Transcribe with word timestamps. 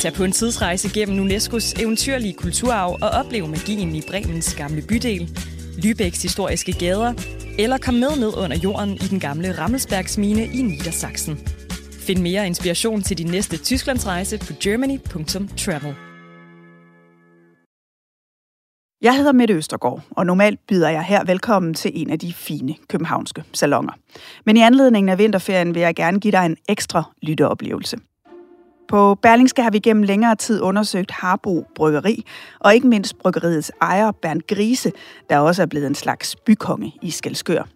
Tag 0.00 0.12
på 0.12 0.24
en 0.24 0.32
tidsrejse 0.32 0.88
gennem 0.94 1.26
UNESCO's 1.26 1.82
eventyrlige 1.82 2.34
kulturarv 2.34 2.98
og 3.02 3.08
oplev 3.08 3.48
magien 3.48 3.94
i 3.94 4.02
Bremens 4.10 4.54
gamle 4.54 4.82
bydel, 4.88 5.38
Lübecks 5.84 6.22
historiske 6.22 6.72
gader, 6.72 7.14
eller 7.58 7.78
kom 7.78 7.94
med 7.94 8.16
ned 8.18 8.36
under 8.36 8.56
jorden 8.56 8.90
i 8.90 9.06
den 9.10 9.20
gamle 9.20 9.58
Rammelsbergsmine 9.58 10.44
i 10.44 10.62
Niedersachsen. 10.62 11.38
Find 12.06 12.20
mere 12.20 12.46
inspiration 12.46 13.02
til 13.02 13.18
din 13.18 13.26
næste 13.26 13.56
Tysklandsrejse 13.56 14.38
på 14.38 14.52
germany.travel. 14.60 15.94
Jeg 19.02 19.16
hedder 19.16 19.32
Mette 19.32 19.54
Østergaard, 19.54 20.02
og 20.10 20.26
normalt 20.26 20.60
byder 20.68 20.88
jeg 20.88 21.04
her 21.04 21.24
velkommen 21.24 21.74
til 21.74 21.90
en 21.94 22.10
af 22.10 22.18
de 22.18 22.32
fine 22.32 22.74
københavnske 22.88 23.44
salonger. 23.52 23.92
Men 24.46 24.56
i 24.56 24.60
anledningen 24.60 25.08
af 25.08 25.18
vinterferien 25.18 25.74
vil 25.74 25.80
jeg 25.82 25.94
gerne 25.94 26.20
give 26.20 26.32
dig 26.32 26.46
en 26.46 26.56
ekstra 26.68 27.02
lytteoplevelse. 27.22 27.96
På 28.94 29.14
Berlingske 29.14 29.62
har 29.62 29.70
vi 29.70 29.78
gennem 29.78 30.02
længere 30.02 30.36
tid 30.36 30.60
undersøgt 30.60 31.10
Harbo 31.10 31.64
Bryggeri, 31.74 32.24
og 32.60 32.74
ikke 32.74 32.86
mindst 32.86 33.18
bryggeriets 33.18 33.72
ejer 33.80 34.10
Bernd 34.10 34.40
Grise, 34.48 34.92
der 35.30 35.38
også 35.38 35.62
er 35.62 35.66
blevet 35.66 35.86
en 35.86 35.94
slags 35.94 36.36
bykonge 36.36 36.92
i 37.02 37.10
Skelskør. 37.10 37.68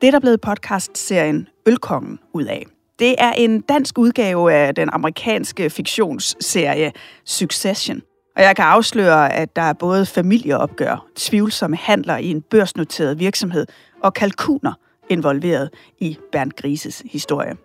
Det 0.00 0.06
er 0.06 0.10
der 0.10 0.20
blevet 0.20 0.40
podcast-serien 0.40 1.48
Ølkongen 1.66 2.18
ud 2.32 2.44
af. 2.44 2.66
Det 2.98 3.14
er 3.18 3.32
en 3.32 3.60
dansk 3.60 3.98
udgave 3.98 4.52
af 4.52 4.74
den 4.74 4.88
amerikanske 4.92 5.70
fiktionsserie 5.70 6.92
Succession. 7.24 8.00
Og 8.36 8.42
jeg 8.42 8.56
kan 8.56 8.64
afsløre, 8.64 9.32
at 9.32 9.56
der 9.56 9.62
er 9.62 9.72
både 9.72 10.06
familieopgør, 10.06 11.06
tvivlsomme 11.16 11.76
handler 11.76 12.16
i 12.16 12.26
en 12.26 12.42
børsnoteret 12.42 13.18
virksomhed 13.18 13.66
og 14.02 14.14
kalkuner 14.14 14.72
involveret 15.08 15.70
i 16.00 16.18
Bernd 16.32 16.52
Grises 16.52 17.02
historie. 17.06 17.56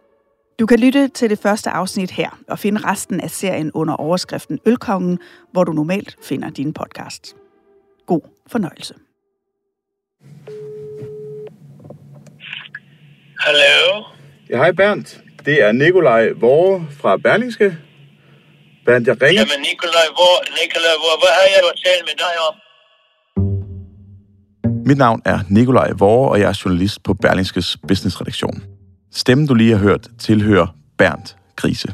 Du 0.59 0.65
kan 0.65 0.79
lytte 0.79 1.07
til 1.07 1.29
det 1.29 1.39
første 1.39 1.69
afsnit 1.69 2.11
her 2.11 2.39
og 2.47 2.59
finde 2.59 2.81
resten 2.91 3.19
af 3.19 3.29
serien 3.31 3.71
under 3.73 3.93
overskriften 3.93 4.59
Ølkongen, 4.65 5.19
hvor 5.51 5.63
du 5.63 5.71
normalt 5.71 6.17
finder 6.23 6.49
din 6.49 6.73
podcast. 6.73 7.35
God 8.05 8.21
fornøjelse. 8.47 8.93
Hallo? 13.39 14.03
Ja, 14.49 14.57
hej 14.57 14.71
Bernd. 14.71 15.05
Det 15.45 15.63
er 15.63 15.71
Nikolaj 15.71 16.29
Vore 16.31 16.87
fra 16.91 17.17
Berlingske. 17.17 17.77
Bernd, 18.85 19.07
jeg 19.07 19.21
ringer... 19.21 19.41
Jamen 19.41 19.61
Nikolaj, 19.69 20.07
hvor, 20.17 20.35
Nikolaj, 20.59 20.95
hvor, 21.03 21.15
hvad 21.21 21.33
har 21.37 21.45
jeg 21.53 21.61
at 21.71 21.77
tale 21.85 22.03
med 22.09 22.15
dig 22.23 22.33
om? 22.47 22.55
Mit 24.85 24.97
navn 24.97 25.21
er 25.25 25.39
Nikolaj 25.49 25.91
Vore, 25.97 26.31
og 26.31 26.39
jeg 26.39 26.49
er 26.49 26.61
journalist 26.65 27.03
på 27.03 27.13
Berlingskes 27.13 27.77
businessredaktion. 27.87 28.76
Stemmen, 29.17 29.47
du 29.47 29.53
lige 29.53 29.71
har 29.71 29.79
hørt, 29.79 30.07
tilhører 30.19 30.67
Bernd 30.97 31.35
Grise. 31.55 31.93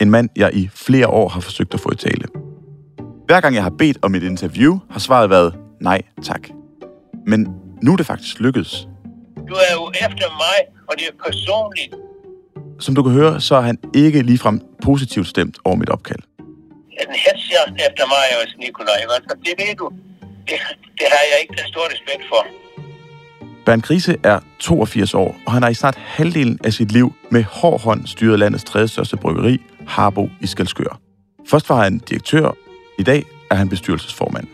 En 0.00 0.10
mand, 0.10 0.28
jeg 0.36 0.54
i 0.54 0.68
flere 0.74 1.08
år 1.08 1.28
har 1.28 1.40
forsøgt 1.40 1.74
at 1.74 1.80
få 1.80 1.90
i 1.92 1.96
tale. 1.96 2.24
Hver 3.26 3.40
gang 3.40 3.54
jeg 3.54 3.62
har 3.62 3.74
bedt 3.78 3.98
om 4.02 4.14
et 4.14 4.22
interview, 4.22 4.78
har 4.90 5.00
svaret 5.00 5.30
været 5.30 5.54
nej 5.80 6.02
tak. 6.22 6.48
Men 7.26 7.40
nu 7.82 7.92
er 7.92 7.96
det 7.96 8.06
faktisk 8.06 8.40
lykkedes. 8.40 8.88
Du 9.48 9.54
er 9.54 9.72
jo 9.78 9.84
efter 10.06 10.28
mig, 10.44 10.58
og 10.88 10.94
det 10.98 11.04
er 11.10 11.14
personligt. 11.26 11.94
Som 12.78 12.94
du 12.94 13.02
kan 13.02 13.12
høre, 13.12 13.40
så 13.40 13.54
er 13.56 13.60
han 13.60 13.78
ikke 13.94 14.22
ligefrem 14.22 14.60
positivt 14.82 15.26
stemt 15.26 15.58
over 15.64 15.76
mit 15.76 15.90
opkald. 15.90 16.22
En 17.02 17.10
hedsjagt 17.24 17.76
efter 17.88 18.04
mig 18.14 18.24
også, 18.42 18.54
Nikolaj. 18.58 19.00
Altså, 19.16 19.36
det 19.44 19.54
ved 19.60 19.74
du. 19.76 19.86
Det, 20.48 20.56
det 20.98 21.06
har 21.14 21.22
jeg 21.30 21.36
ikke 21.42 21.54
den 21.60 21.66
store 21.72 21.88
respekt 21.94 22.22
for. 22.28 22.65
Bernd 23.66 23.82
Grise 23.82 24.16
er 24.22 24.40
82 24.58 25.14
år, 25.14 25.36
og 25.46 25.52
han 25.52 25.62
har 25.62 25.70
i 25.70 25.74
snart 25.74 25.94
halvdelen 25.96 26.58
af 26.64 26.72
sit 26.72 26.92
liv 26.92 27.12
med 27.30 27.42
hård 27.44 27.80
hånd 27.80 28.06
styret 28.06 28.38
landets 28.38 28.64
tredje 28.64 28.88
største 28.88 29.16
bryggeri, 29.16 29.62
Harbo 29.86 30.28
i 30.40 30.46
Skalskør. 30.46 31.00
Først 31.48 31.68
var 31.68 31.82
han 31.82 31.98
direktør, 31.98 32.50
i 32.98 33.02
dag 33.02 33.24
er 33.50 33.54
han 33.54 33.68
bestyrelsesformand. 33.68 34.46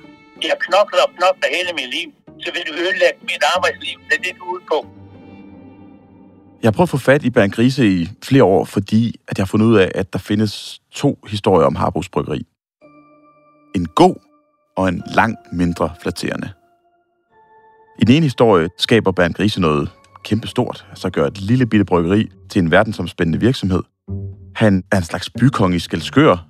Jeg 0.43 0.57
knokler 0.61 1.03
og 1.03 1.11
knokler 1.17 1.49
hele 1.57 1.71
mit 1.75 1.91
liv, 1.95 2.13
så 2.45 2.51
vil 2.55 2.63
du 2.69 2.73
ødelægge 2.73 3.19
mit 3.23 3.43
arbejdsliv. 3.57 3.99
Det 4.11 4.19
er 4.19 4.23
det, 4.23 4.33
du 4.39 4.45
ude 4.45 4.63
på. 4.69 4.87
Jeg 6.63 6.67
har 6.69 6.73
prøvet 6.73 6.87
at 6.87 6.91
få 6.91 6.97
fat 6.97 7.25
i 7.25 7.31
Bernd 7.31 7.53
Grise 7.53 7.87
i 7.87 8.09
flere 8.23 8.45
år, 8.45 8.65
fordi 8.65 9.21
at 9.29 9.39
jeg 9.39 9.45
har 9.45 9.49
fundet 9.49 9.67
ud 9.67 9.77
af, 9.77 9.93
at 9.95 10.13
der 10.13 10.19
findes 10.19 10.81
to 10.93 11.19
historier 11.27 11.67
om 11.67 11.77
Harbos 11.77 12.09
Bryggeri. 12.09 12.47
En 13.75 13.87
god 13.87 14.17
og 14.77 14.89
en 14.89 15.03
langt 15.15 15.53
mindre 15.53 15.91
flatterende. 16.03 16.51
I 18.03 18.05
den 18.05 18.17
ene 18.17 18.25
historie 18.25 18.69
skaber 18.79 19.13
Bernd 19.13 19.35
Grise 19.35 19.61
noget 19.61 19.91
kæmpestort, 20.25 20.87
altså 20.91 21.11
gør 21.11 21.27
et 21.27 21.41
lille 21.41 21.67
bitte 21.67 21.85
bryggeri 21.85 22.31
til 22.49 22.63
en 22.63 22.71
verdensomspændende 22.71 23.41
virksomhed. 23.41 23.83
Han 24.55 24.83
er 24.93 24.97
en 24.97 25.03
slags 25.03 25.31
bykonge 25.31 25.77
i 25.77 25.79
Skelskør, 25.79 26.47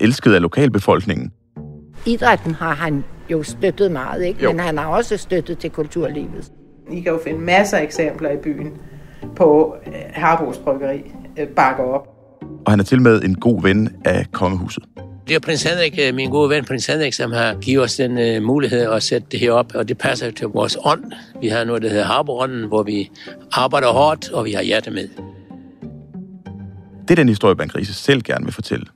elsket 0.00 0.34
af 0.34 0.42
lokalbefolkningen. 0.42 1.32
Idrætten 2.06 2.54
har 2.54 2.74
han 2.74 3.04
jo 3.30 3.42
støttet 3.42 3.92
meget, 3.92 4.24
ikke? 4.24 4.42
Jo. 4.42 4.50
men 4.50 4.60
han 4.60 4.78
har 4.78 4.86
også 4.86 5.16
støttet 5.16 5.58
til 5.58 5.70
kulturlivet. 5.70 6.52
I 6.90 7.00
kan 7.00 7.12
jo 7.12 7.20
finde 7.24 7.40
masser 7.40 7.76
af 7.76 7.82
eksempler 7.82 8.30
i 8.30 8.36
byen 8.36 8.72
på 9.36 9.76
øh, 9.86 9.92
Harbos 10.14 10.58
Bryggeri 10.58 11.12
øh, 11.38 11.48
bakker 11.48 11.84
op. 11.84 12.08
Og 12.66 12.72
han 12.72 12.80
er 12.80 12.84
til 12.84 13.02
med 13.02 13.22
en 13.22 13.34
god 13.34 13.62
ven 13.62 13.96
af 14.04 14.26
kongehuset. 14.32 14.84
Det 15.28 15.34
er 15.34 15.38
prins 15.38 15.62
Henrik, 15.62 15.98
øh, 16.00 16.14
min 16.14 16.30
gode 16.30 16.50
ven 16.50 16.64
prins 16.64 16.86
Henrik, 16.86 17.12
som 17.12 17.32
har 17.32 17.54
givet 17.60 17.84
os 17.84 17.96
den 17.96 18.36
uh, 18.36 18.42
mulighed 18.42 18.92
at 18.92 19.02
sætte 19.02 19.26
det 19.30 19.40
her 19.40 19.52
op, 19.52 19.74
og 19.74 19.88
det 19.88 19.98
passer 19.98 20.30
til 20.30 20.46
vores 20.46 20.76
ånd. 20.84 21.12
Vi 21.40 21.48
har 21.48 21.64
noget, 21.64 21.82
der 21.82 21.88
hedder 21.88 22.04
Harborånden, 22.04 22.68
hvor 22.68 22.82
vi 22.82 23.10
arbejder 23.52 23.92
hårdt, 23.92 24.30
og 24.30 24.44
vi 24.44 24.52
har 24.52 24.62
hjerte 24.62 24.90
med. 24.90 25.08
Det 27.02 27.10
er 27.10 27.14
den 27.14 27.28
historie, 27.28 27.56
Bernd 27.56 27.70
Grise 27.70 27.94
selv 27.94 28.22
gerne 28.22 28.44
vil 28.44 28.54
fortælle. 28.54 28.86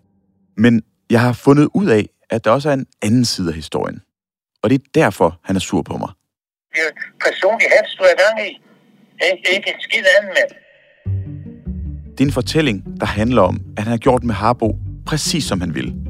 Men 0.56 0.82
jeg 1.10 1.20
har 1.20 1.32
fundet 1.32 1.68
ud 1.74 1.86
af, 1.86 2.08
at 2.30 2.44
der 2.44 2.50
også 2.50 2.68
er 2.68 2.74
en 2.74 2.86
anden 3.02 3.24
side 3.24 3.48
af 3.48 3.54
historien. 3.54 4.02
Og 4.62 4.70
det 4.70 4.80
er 4.80 4.84
derfor, 4.94 5.40
han 5.44 5.56
er 5.56 5.60
sur 5.60 5.82
på 5.82 5.96
mig. 5.96 6.08
Det 6.72 6.78
er 6.78 6.82
jo 6.84 6.92
personlig 7.26 7.66
hats, 7.76 7.94
du 7.94 8.02
er 8.02 8.08
i 8.08 8.18
gang 8.22 8.48
i. 8.48 8.50
Ikke, 9.32 9.56
ikke 9.56 9.68
en 9.74 9.80
skid 9.80 10.04
anden 10.18 10.32
med. 10.38 10.56
Det 12.10 12.20
er 12.20 12.24
en 12.24 12.32
fortælling, 12.32 13.00
der 13.00 13.06
handler 13.06 13.42
om, 13.42 13.60
at 13.76 13.82
han 13.82 13.90
har 13.90 13.98
gjort 13.98 14.24
med 14.24 14.34
Harbo 14.34 14.78
præcis 15.06 15.44
som 15.44 15.60
han 15.60 15.74
ville. 15.74 16.07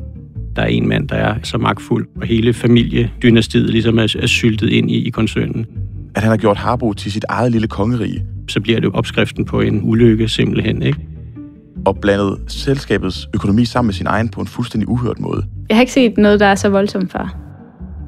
Der 0.56 0.62
er 0.62 0.66
en 0.66 0.88
mand, 0.88 1.08
der 1.08 1.16
er 1.16 1.34
så 1.42 1.58
magtfuld, 1.58 2.06
og 2.20 2.26
hele 2.26 2.52
familiedynastiet 2.52 3.70
ligesom 3.70 3.98
er, 3.98 4.16
er 4.18 4.26
syltet 4.26 4.70
ind 4.70 4.90
i, 4.90 5.06
i 5.06 5.10
koncernen. 5.10 5.66
At 6.14 6.22
han 6.22 6.30
har 6.30 6.36
gjort 6.36 6.56
Harbo 6.56 6.92
til 6.92 7.12
sit 7.12 7.24
eget 7.28 7.52
lille 7.52 7.68
kongerige, 7.68 8.22
Så 8.48 8.60
bliver 8.60 8.80
det 8.80 8.86
jo 8.86 8.92
opskriften 8.92 9.44
på 9.44 9.60
en 9.60 9.80
ulykke 9.84 10.28
simpelthen, 10.28 10.82
ikke? 10.82 10.98
og 11.86 11.98
blandet 11.98 12.38
selskabets 12.48 13.28
økonomi 13.34 13.64
sammen 13.64 13.86
med 13.86 13.94
sin 13.94 14.06
egen 14.06 14.28
på 14.28 14.40
en 14.40 14.46
fuldstændig 14.46 14.88
uhørt 14.88 15.20
måde. 15.20 15.44
Jeg 15.68 15.76
har 15.76 15.80
ikke 15.80 15.92
set 15.92 16.18
noget, 16.18 16.40
der 16.40 16.46
er 16.46 16.54
så 16.54 16.68
voldsomt 16.68 17.12
før. 17.12 17.36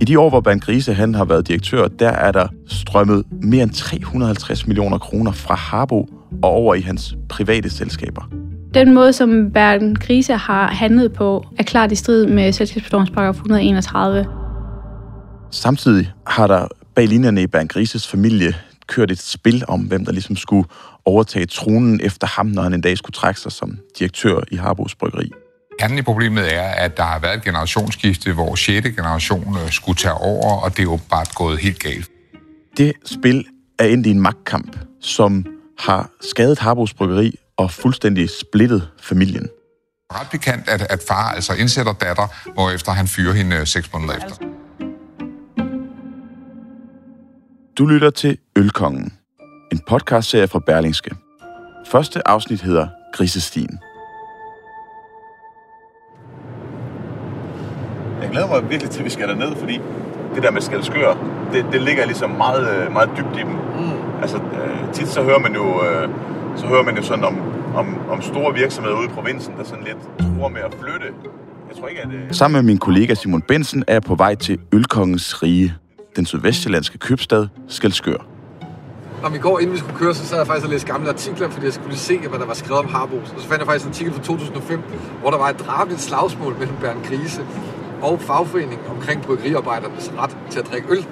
I 0.00 0.04
de 0.04 0.18
år, 0.18 0.28
hvor 0.28 0.40
Bernd 0.40 0.60
Grise 0.60 0.94
han 0.94 1.14
har 1.14 1.24
været 1.24 1.48
direktør, 1.48 1.88
der 1.88 2.08
er 2.08 2.32
der 2.32 2.46
strømmet 2.66 3.24
mere 3.42 3.62
end 3.62 3.70
350 3.70 4.66
millioner 4.66 4.98
kroner 4.98 5.32
fra 5.32 5.54
Harbo 5.54 6.08
og 6.42 6.50
over 6.50 6.74
i 6.74 6.80
hans 6.80 7.16
private 7.28 7.70
selskaber. 7.70 8.30
Den 8.74 8.94
måde, 8.94 9.12
som 9.12 9.50
Bergen 9.52 9.96
Krise 9.96 10.32
har 10.32 10.66
handlet 10.66 11.12
på, 11.12 11.44
er 11.58 11.62
klart 11.62 11.92
i 11.92 11.94
strid 11.94 12.26
med 12.26 12.52
selskabslovens 12.52 13.10
paragraf 13.10 13.34
131. 13.34 14.26
Samtidig 15.50 16.12
har 16.26 16.46
der 16.46 16.68
bag 16.94 17.08
linjerne 17.08 17.42
i 17.42 17.46
Bernd 17.46 17.68
Grises 17.68 18.08
familie 18.08 18.54
kørt 18.86 19.10
et 19.10 19.18
spil 19.18 19.64
om, 19.68 19.80
hvem 19.80 20.04
der 20.04 20.12
ligesom 20.12 20.36
skulle 20.36 20.68
overtage 21.04 21.46
tronen 21.46 22.00
efter 22.04 22.26
ham, 22.26 22.46
når 22.46 22.62
han 22.62 22.72
en 22.72 22.80
dag 22.80 22.98
skulle 22.98 23.14
trække 23.14 23.40
sig 23.40 23.52
som 23.52 23.78
direktør 23.98 24.40
i 24.50 24.56
Harbos 24.56 24.94
Bryggeri. 24.94 25.30
Kernen 25.80 25.98
i 25.98 26.02
problemet 26.02 26.54
er, 26.54 26.68
at 26.68 26.96
der 26.96 27.02
har 27.02 27.18
været 27.18 27.36
et 27.36 27.44
generationsskifte, 27.44 28.32
hvor 28.32 28.54
6. 28.54 28.88
generation 28.96 29.56
øh, 29.64 29.70
skulle 29.70 29.96
tage 29.96 30.14
over, 30.14 30.64
og 30.64 30.76
det 30.76 30.82
er 30.82 30.98
bare 31.10 31.26
gået 31.34 31.58
helt 31.58 31.78
galt. 31.78 32.10
Det 32.76 32.92
spil 33.04 33.44
er 33.78 33.84
endt 33.84 34.06
i 34.06 34.10
en 34.10 34.20
magtkamp, 34.20 34.76
som 35.00 35.46
har 35.78 36.10
skadet 36.20 36.58
Harbos 36.58 36.94
Bryggeri 36.94 37.34
og 37.60 37.70
fuldstændig 37.70 38.30
splittet 38.30 38.88
familien. 39.02 39.48
Ret 40.12 40.30
bekendt, 40.30 40.68
at, 40.68 40.86
at 40.90 41.00
far 41.08 41.32
altså 41.32 41.52
indsætter 41.54 41.92
datter, 41.92 42.26
hvorefter 42.54 42.92
han 42.92 43.08
fyrer 43.08 43.32
hende 43.32 43.56
øh, 43.56 43.66
seks 43.66 43.92
måneder 43.92 44.16
efter. 44.16 44.36
Du 47.78 47.86
lytter 47.86 48.10
til 48.10 48.38
Ølkongen, 48.56 49.12
en 49.72 49.80
podcastserie 49.88 50.48
fra 50.48 50.58
Berlingske. 50.66 51.10
Første 51.86 52.28
afsnit 52.28 52.60
hedder 52.60 52.88
Grisestien. 53.14 53.78
Jeg 58.22 58.30
glæder 58.30 58.48
mig 58.48 58.70
virkelig 58.70 58.90
til, 58.90 58.98
at 58.98 59.04
vi 59.04 59.10
skal 59.10 59.28
derned, 59.28 59.56
fordi 59.56 59.80
det 60.34 60.42
der 60.42 60.50
med 60.50 60.60
Skalskør, 60.60 61.14
det, 61.52 61.66
det 61.72 61.82
ligger 61.82 62.06
ligesom 62.06 62.30
meget, 62.30 62.68
øh, 62.74 62.92
meget 62.92 63.10
dybt 63.16 63.36
i 63.36 63.40
dem. 63.40 63.48
Mm. 63.48 64.20
Altså, 64.22 64.36
øh, 64.36 64.92
tit 64.92 65.08
så 65.08 65.22
hører 65.22 65.38
man 65.38 65.54
jo, 65.54 65.82
så 66.56 66.66
hører 66.66 66.82
man 66.82 66.96
jo 66.96 67.02
sådan 67.02 67.24
om, 67.24 67.59
om, 67.74 67.98
om 68.10 68.22
store 68.22 68.54
virksomheder 68.54 68.96
ude 68.96 69.06
i 69.06 69.08
provinsen, 69.08 69.54
der 69.58 69.64
sådan 69.64 69.84
lidt 69.84 69.98
tror 70.38 70.48
med 70.48 70.60
at 70.60 70.76
flytte. 70.80 71.06
Jeg 71.68 71.76
tror 71.78 71.88
ikke, 71.88 72.02
at... 72.02 72.08
Øh... 72.12 72.32
Sammen 72.32 72.58
med 72.58 72.62
min 72.62 72.78
kollega 72.78 73.14
Simon 73.14 73.42
Bensen 73.42 73.84
er 73.86 73.92
jeg 73.92 74.02
på 74.02 74.14
vej 74.14 74.34
til 74.34 74.58
Ølkongens 74.72 75.42
rige, 75.42 75.74
den 76.16 76.26
sydvestjyllandske 76.26 76.98
købstad 76.98 77.48
Skalskør. 77.68 78.26
Når 79.22 79.28
vi 79.28 79.38
går, 79.38 79.58
inden 79.58 79.74
vi 79.74 79.78
skulle 79.78 79.98
køre, 79.98 80.14
så 80.14 80.26
sad 80.26 80.38
jeg 80.38 80.46
faktisk 80.46 80.64
og 80.66 80.70
læste 80.70 80.92
gamle 80.92 81.08
artikler, 81.08 81.50
fordi 81.50 81.64
jeg 81.66 81.72
skulle 81.72 81.88
lige 81.88 81.98
se, 81.98 82.18
hvad 82.18 82.38
der 82.38 82.46
var 82.46 82.54
skrevet 82.54 82.78
om 82.84 82.88
Harbos. 82.88 83.32
Og 83.34 83.40
så 83.40 83.48
fandt 83.48 83.58
jeg 83.58 83.66
faktisk 83.66 83.84
en 83.84 83.90
artikel 83.90 84.12
fra 84.12 84.22
2005, 84.22 84.82
hvor 85.20 85.30
der 85.30 85.38
var 85.38 85.48
et 85.48 85.60
drabeligt 85.60 86.00
slagsmål 86.00 86.56
mellem 86.58 86.76
Bernd 86.80 87.04
Grise 87.04 87.42
og 88.02 88.20
fagforeningen 88.20 88.86
omkring 88.90 89.22
bryggeriarbejdernes 89.22 90.12
ret 90.18 90.36
til 90.50 90.58
at 90.58 90.66
drikke 90.70 90.88
øl. 90.90 91.06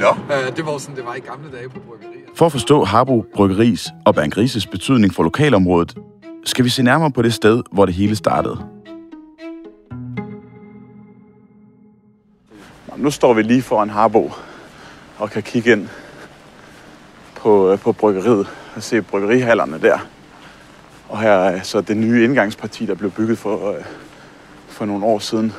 Ja. 0.00 0.10
Øh, 0.10 0.56
det 0.56 0.66
var 0.66 0.78
sådan, 0.78 0.96
det 0.96 1.04
var 1.04 1.14
i 1.14 1.20
gamle 1.20 1.50
dage 1.56 1.68
på 1.68 1.80
bryggerier. 1.88 2.19
For 2.40 2.46
at 2.46 2.52
forstå 2.52 2.84
Harbo 2.84 3.24
Bryggeris 3.34 3.88
og 4.04 4.14
Bangrises 4.14 4.66
betydning 4.66 5.14
for 5.14 5.22
lokalområdet, 5.22 5.98
skal 6.44 6.64
vi 6.64 6.70
se 6.70 6.82
nærmere 6.82 7.10
på 7.10 7.22
det 7.22 7.34
sted, 7.34 7.62
hvor 7.72 7.86
det 7.86 7.94
hele 7.94 8.16
startede. 8.16 8.66
Nu 12.96 13.10
står 13.10 13.34
vi 13.34 13.42
lige 13.42 13.62
foran 13.62 13.90
Harbo 13.90 14.32
og 15.18 15.30
kan 15.30 15.42
kigge 15.42 15.72
ind 15.72 15.88
på, 17.34 17.72
øh, 17.72 17.78
på 17.78 17.92
bryggeriet 17.92 18.46
og 18.76 18.82
se 18.82 19.02
bryggerihallerne 19.02 19.80
der. 19.80 19.98
Og 21.08 21.20
her 21.20 21.32
er 21.32 21.62
så 21.62 21.80
det 21.80 21.96
nye 21.96 22.24
indgangsparti, 22.24 22.86
der 22.86 22.94
blev 22.94 23.10
bygget 23.10 23.38
for, 23.38 23.70
øh, 23.70 23.84
for 24.68 24.84
nogle 24.84 25.04
år 25.04 25.18
siden. 25.18 25.52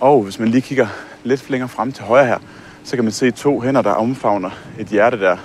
Og 0.00 0.22
hvis 0.22 0.38
man 0.38 0.48
lige 0.48 0.62
kigger 0.62 0.86
lidt 1.24 1.50
længere 1.50 1.68
frem 1.68 1.92
til 1.92 2.04
højre 2.04 2.26
her, 2.26 2.38
så 2.84 2.96
kan 2.96 3.04
man 3.04 3.12
se 3.12 3.30
to 3.30 3.60
hænder, 3.60 3.82
der 3.82 3.92
omfavner 3.92 4.50
et 4.78 4.86
hjerte 4.86 5.20
der. 5.20 5.36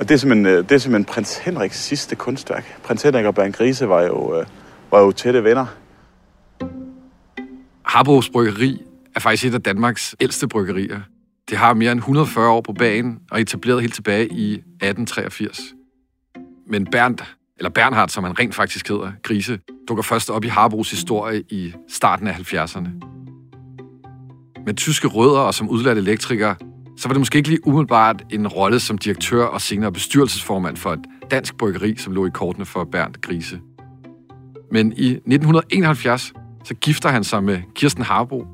Og 0.00 0.08
det 0.08 0.14
er 0.14 0.18
simpelthen, 0.18 0.46
øh, 0.46 0.58
det 0.62 0.72
er 0.72 0.78
simpelthen 0.78 1.04
prins 1.04 1.38
Henriks 1.38 1.78
sidste 1.78 2.16
kunstværk. 2.16 2.82
Prins 2.84 3.02
Henrik 3.02 3.24
og 3.24 3.34
Bernd 3.34 3.52
Grise 3.52 3.88
var 3.88 4.02
jo, 4.02 4.40
øh, 4.40 4.46
var 4.90 5.00
jo 5.00 5.12
tætte 5.12 5.44
venner. 5.44 5.66
Harbos 7.84 8.28
Bryggeri 8.30 8.82
er 9.14 9.20
faktisk 9.20 9.44
et 9.44 9.54
af 9.54 9.62
Danmarks 9.62 10.16
ældste 10.20 10.48
bryggerier. 10.48 11.00
Det 11.50 11.58
har 11.58 11.74
mere 11.74 11.92
end 11.92 11.98
140 11.98 12.50
år 12.50 12.60
på 12.60 12.72
banen 12.72 13.18
og 13.30 13.40
etableret 13.40 13.80
helt 13.80 13.94
tilbage 13.94 14.28
i 14.28 14.52
1883. 14.52 15.60
Men 16.66 16.86
Bernd, 16.86 17.18
eller 17.58 17.70
Bernhard, 17.70 18.08
som 18.08 18.24
han 18.24 18.38
rent 18.38 18.54
faktisk 18.54 18.88
hedder, 18.88 19.12
Grise, 19.22 19.58
dukker 19.88 20.02
først 20.02 20.30
op 20.30 20.44
i 20.44 20.48
Harbos 20.48 20.90
historie 20.90 21.42
i 21.48 21.72
starten 21.88 22.26
af 22.26 22.34
70'erne. 22.34 22.88
Med 24.66 24.74
tyske 24.74 25.08
rødder 25.08 25.40
og 25.40 25.54
som 25.54 25.68
udlært 25.68 25.98
elektriker, 25.98 26.54
så 27.00 27.08
var 27.08 27.12
det 27.12 27.20
måske 27.20 27.36
ikke 27.36 27.48
lige 27.48 27.66
umiddelbart 27.66 28.22
en 28.30 28.48
rolle 28.48 28.80
som 28.80 28.98
direktør 28.98 29.44
og 29.44 29.60
senere 29.60 29.92
bestyrelsesformand 29.92 30.76
for 30.76 30.92
et 30.92 31.00
dansk 31.30 31.56
bryggeri, 31.56 31.96
som 31.96 32.12
lå 32.12 32.26
i 32.26 32.30
kortene 32.34 32.66
for 32.66 32.84
Bernd 32.84 33.14
Grise. 33.22 33.60
Men 34.72 34.92
i 34.96 35.10
1971, 35.10 36.32
så 36.64 36.74
gifter 36.74 37.08
han 37.08 37.24
sig 37.24 37.44
med 37.44 37.58
Kirsten 37.74 38.04
Harbo, 38.04 38.46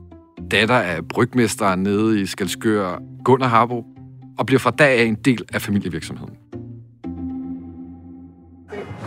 datter 0.50 0.74
af 0.74 1.08
brygmesteren 1.08 1.82
nede 1.82 2.20
i 2.20 2.26
Skalskør, 2.26 2.98
Gunnar 3.24 3.48
Harbo, 3.48 3.84
og 4.38 4.46
bliver 4.46 4.58
fra 4.58 4.70
dag 4.70 5.00
af 5.00 5.04
en 5.04 5.14
del 5.14 5.42
af 5.54 5.62
familievirksomheden. 5.62 6.34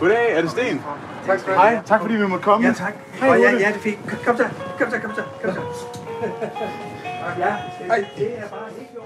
Goddag, 0.00 0.36
er 0.36 0.40
det 0.42 0.50
Sten? 0.50 0.80
Tak 1.26 1.38
skal 1.38 1.54
Hej, 1.54 1.82
tak 1.86 2.00
fordi 2.00 2.14
vi 2.14 2.26
måtte 2.26 2.44
komme. 2.44 2.66
Ja, 2.66 2.72
tak. 2.72 2.94
Hej, 3.12 3.28
ja, 3.28 3.34
Ole. 3.34 3.46
ja, 3.46 3.68
det 3.68 3.76
er 3.76 3.80
fint. 3.80 3.98
Kom 4.24 4.36
så, 4.36 4.44
kom 4.78 4.90
så, 4.90 4.98
kom 4.98 5.10
så, 5.14 5.22
kom 5.42 5.54
så. 5.54 5.60
Ja, 7.38 7.54
det 8.18 8.38
er 8.38 8.48
bare 8.48 8.68
helt 8.78 8.88
jo. 8.94 8.99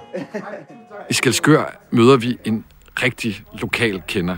I 1.11 1.15
Skelskør 1.15 1.81
møder 1.91 2.17
vi 2.17 2.39
en 2.45 2.65
rigtig 3.03 3.45
lokal 3.53 4.03
kender. 4.09 4.37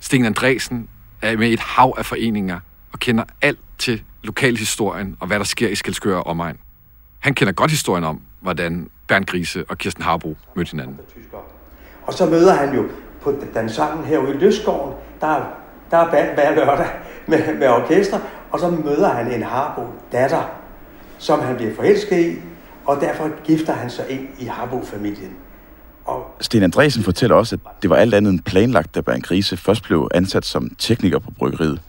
Sten 0.00 0.24
Andresen 0.24 0.88
er 1.22 1.36
med 1.36 1.48
i 1.48 1.52
et 1.52 1.60
hav 1.60 1.94
af 1.98 2.06
foreninger 2.06 2.60
og 2.92 2.98
kender 2.98 3.24
alt 3.42 3.58
til 3.78 4.02
lokalhistorien 4.22 5.16
og 5.20 5.26
hvad 5.26 5.38
der 5.38 5.44
sker 5.44 5.68
i 5.68 5.74
Skelskør 5.74 6.16
og 6.16 6.26
omegn. 6.26 6.58
Han 7.18 7.34
kender 7.34 7.52
godt 7.52 7.70
historien 7.70 8.04
om, 8.04 8.20
hvordan 8.40 8.90
Bernd 9.08 9.26
Grise 9.26 9.64
og 9.68 9.78
Kirsten 9.78 10.04
Harbo 10.04 10.36
mødte 10.56 10.70
hinanden. 10.70 10.98
Og 12.02 12.12
så 12.12 12.26
møder 12.26 12.54
han 12.54 12.74
jo 12.74 12.88
på 13.20 13.34
dansangen 13.54 14.04
herude 14.04 14.34
i 14.34 14.38
Løsgården, 14.38 14.94
der 15.20 15.26
er, 15.26 15.44
der 15.90 15.96
er 15.96 16.10
band 16.10 16.34
hver 16.34 16.54
lørdag 16.54 16.86
med, 17.26 17.54
med 17.54 17.68
orkester, 17.68 18.18
og 18.50 18.60
så 18.60 18.70
møder 18.70 19.08
han 19.08 19.32
en 19.32 19.42
Harbo 19.42 19.82
datter, 20.12 20.42
som 21.18 21.40
han 21.40 21.56
bliver 21.56 21.74
forelsket 21.74 22.18
i, 22.18 22.38
og 22.90 23.00
derfor 23.00 23.42
gifter 23.44 23.72
han 23.72 23.90
sig 23.90 24.04
ind 24.10 24.28
i 24.38 24.44
Harbo-familien. 24.44 25.32
Og 26.04 26.26
Sten 26.40 26.62
Andresen 26.62 27.02
fortæller 27.02 27.36
også, 27.36 27.54
at 27.54 27.82
det 27.82 27.90
var 27.90 27.96
alt 27.96 28.14
andet 28.14 28.32
end 28.32 28.40
planlagt, 28.40 28.94
da 28.94 29.00
Bernd 29.00 29.22
Grise 29.22 29.56
først 29.56 29.82
blev 29.82 30.08
ansat 30.14 30.44
som 30.44 30.70
tekniker 30.78 31.18
på 31.18 31.30
bryggeriet. 31.30 31.80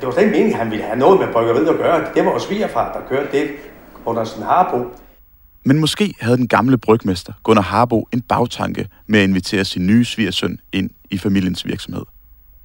det 0.00 0.06
var 0.06 0.10
slet 0.12 0.22
ikke 0.22 0.32
meningen, 0.32 0.52
at 0.52 0.58
han 0.58 0.70
ville 0.70 0.84
have 0.84 0.98
noget 0.98 1.20
med 1.20 1.32
bryggeriet 1.32 1.68
at 1.68 1.76
gøre. 1.76 2.04
Det 2.14 2.24
var 2.24 2.32
jo 2.32 2.38
svigerfar, 2.38 2.92
der 2.92 3.08
kørte 3.08 3.38
det 3.38 3.50
under 4.04 4.24
sådan 4.24 4.44
Harbo. 4.44 4.84
Men 5.64 5.78
måske 5.78 6.14
havde 6.20 6.36
den 6.36 6.48
gamle 6.48 6.78
brygmester 6.78 7.32
Gunnar 7.42 7.62
Harbo 7.62 8.08
en 8.12 8.20
bagtanke 8.20 8.88
med 9.06 9.20
at 9.20 9.28
invitere 9.28 9.64
sin 9.64 9.86
nye 9.86 10.04
svigersøn 10.04 10.58
ind 10.72 10.90
i 11.10 11.18
familiens 11.18 11.66
virksomhed. 11.66 12.02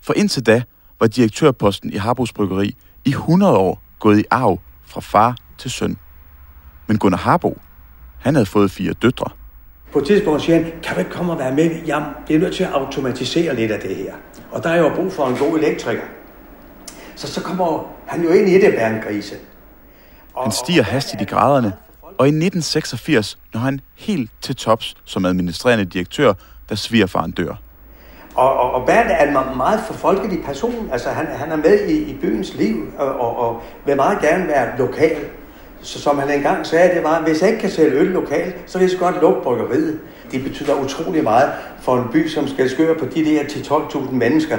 For 0.02 0.14
indtil 0.14 0.46
da 0.46 0.64
var 1.00 1.08
direktørposten 1.08 1.94
i 1.94 1.98
Harbos 1.98 2.34
Bryggeri 2.34 2.76
i 3.06 3.10
100 3.10 3.58
år 3.58 3.82
gået 4.00 4.20
i 4.20 4.24
arv 4.32 4.60
fra 4.86 5.02
far 5.02 5.36
til 5.58 5.72
søn. 5.72 5.98
Men 6.88 6.98
Gunnar 6.98 7.18
Harbo, 7.18 7.58
han 8.20 8.36
havde 8.36 8.46
fået 8.46 8.72
fire 8.72 8.94
døtre. 8.94 9.26
På 9.94 10.00
et 10.00 10.06
tidspunkt 10.08 10.42
siger 10.42 10.56
han, 10.56 10.72
kan 10.84 10.94
du 10.94 11.00
ikke 11.00 11.12
komme 11.12 11.32
og 11.34 11.40
være 11.40 11.52
med? 11.56 11.72
Jeg 11.88 12.06
bliver 12.26 12.40
nødt 12.40 12.56
til 12.56 12.64
at 12.64 12.70
automatisere 12.74 13.56
lidt 13.56 13.72
af 13.72 13.80
det 13.80 13.96
her. 13.96 14.14
Og 14.52 14.64
der 14.64 14.70
er 14.70 14.78
jo 14.78 14.92
brug 14.96 15.12
for 15.14 15.28
en 15.28 15.36
god 15.36 15.60
elektriker. 15.60 16.04
Så 17.16 17.28
så 17.34 17.42
kommer 17.44 17.94
han 18.08 18.24
jo 18.24 18.30
ind 18.30 18.50
i 18.50 18.54
det, 18.54 18.74
Bernd 18.78 19.02
Grise. 19.04 19.36
Han 20.44 20.52
stiger 20.52 20.84
hastigt 20.84 21.22
i 21.22 21.26
graderne, 21.26 21.74
og 22.02 22.26
i 22.26 22.30
1986 22.30 23.38
når 23.54 23.62
han 23.62 23.82
helt 23.96 24.32
til 24.42 24.56
tops 24.56 24.96
som 25.06 25.26
administrerende 25.26 25.86
direktør, 25.86 26.34
da 26.70 26.76
svigerfaren 26.76 27.32
dør. 27.32 27.56
Og, 28.36 28.54
og, 28.60 28.72
og 28.72 28.86
Bernd 28.88 29.08
er 29.10 29.28
en 29.28 29.38
me- 29.38 29.56
meget 29.58 29.80
forfolkelig 29.88 30.44
person. 30.46 30.90
Altså, 30.92 31.10
han, 31.10 31.26
han 31.26 31.52
er 31.52 31.56
med 31.56 31.88
i, 31.88 32.04
i 32.12 32.18
byens 32.22 32.54
liv, 32.56 32.94
og, 32.98 33.20
og, 33.20 33.38
og 33.38 33.62
vil 33.86 33.96
meget 33.96 34.20
gerne 34.22 34.48
være 34.48 34.78
lokal. 34.78 35.18
Så 35.86 36.02
som 36.02 36.20
han 36.20 36.30
engang 36.30 36.66
sagde, 36.66 36.96
det 36.96 37.04
var, 37.04 37.22
hvis 37.22 37.42
jeg 37.42 37.50
ikke 37.50 37.62
kan 37.62 37.70
sælge 37.70 38.00
øl 38.00 38.08
lokalt, 38.08 38.56
så 38.66 38.78
vil 38.78 38.86
jeg 38.86 38.92
så 38.92 38.98
godt 38.98 39.22
lukke 39.22 39.42
bryggeriet. 39.42 40.00
Det 40.32 40.44
betyder 40.44 40.74
utrolig 40.84 41.24
meget 41.24 41.52
for 41.82 41.98
en 41.98 42.08
by, 42.12 42.28
som 42.28 42.48
skal 42.48 42.70
skøre 42.70 42.96
på 42.96 43.06
de 43.06 43.26
der 43.26 43.42
10-12.000 43.44 44.12
mennesker. 44.12 44.58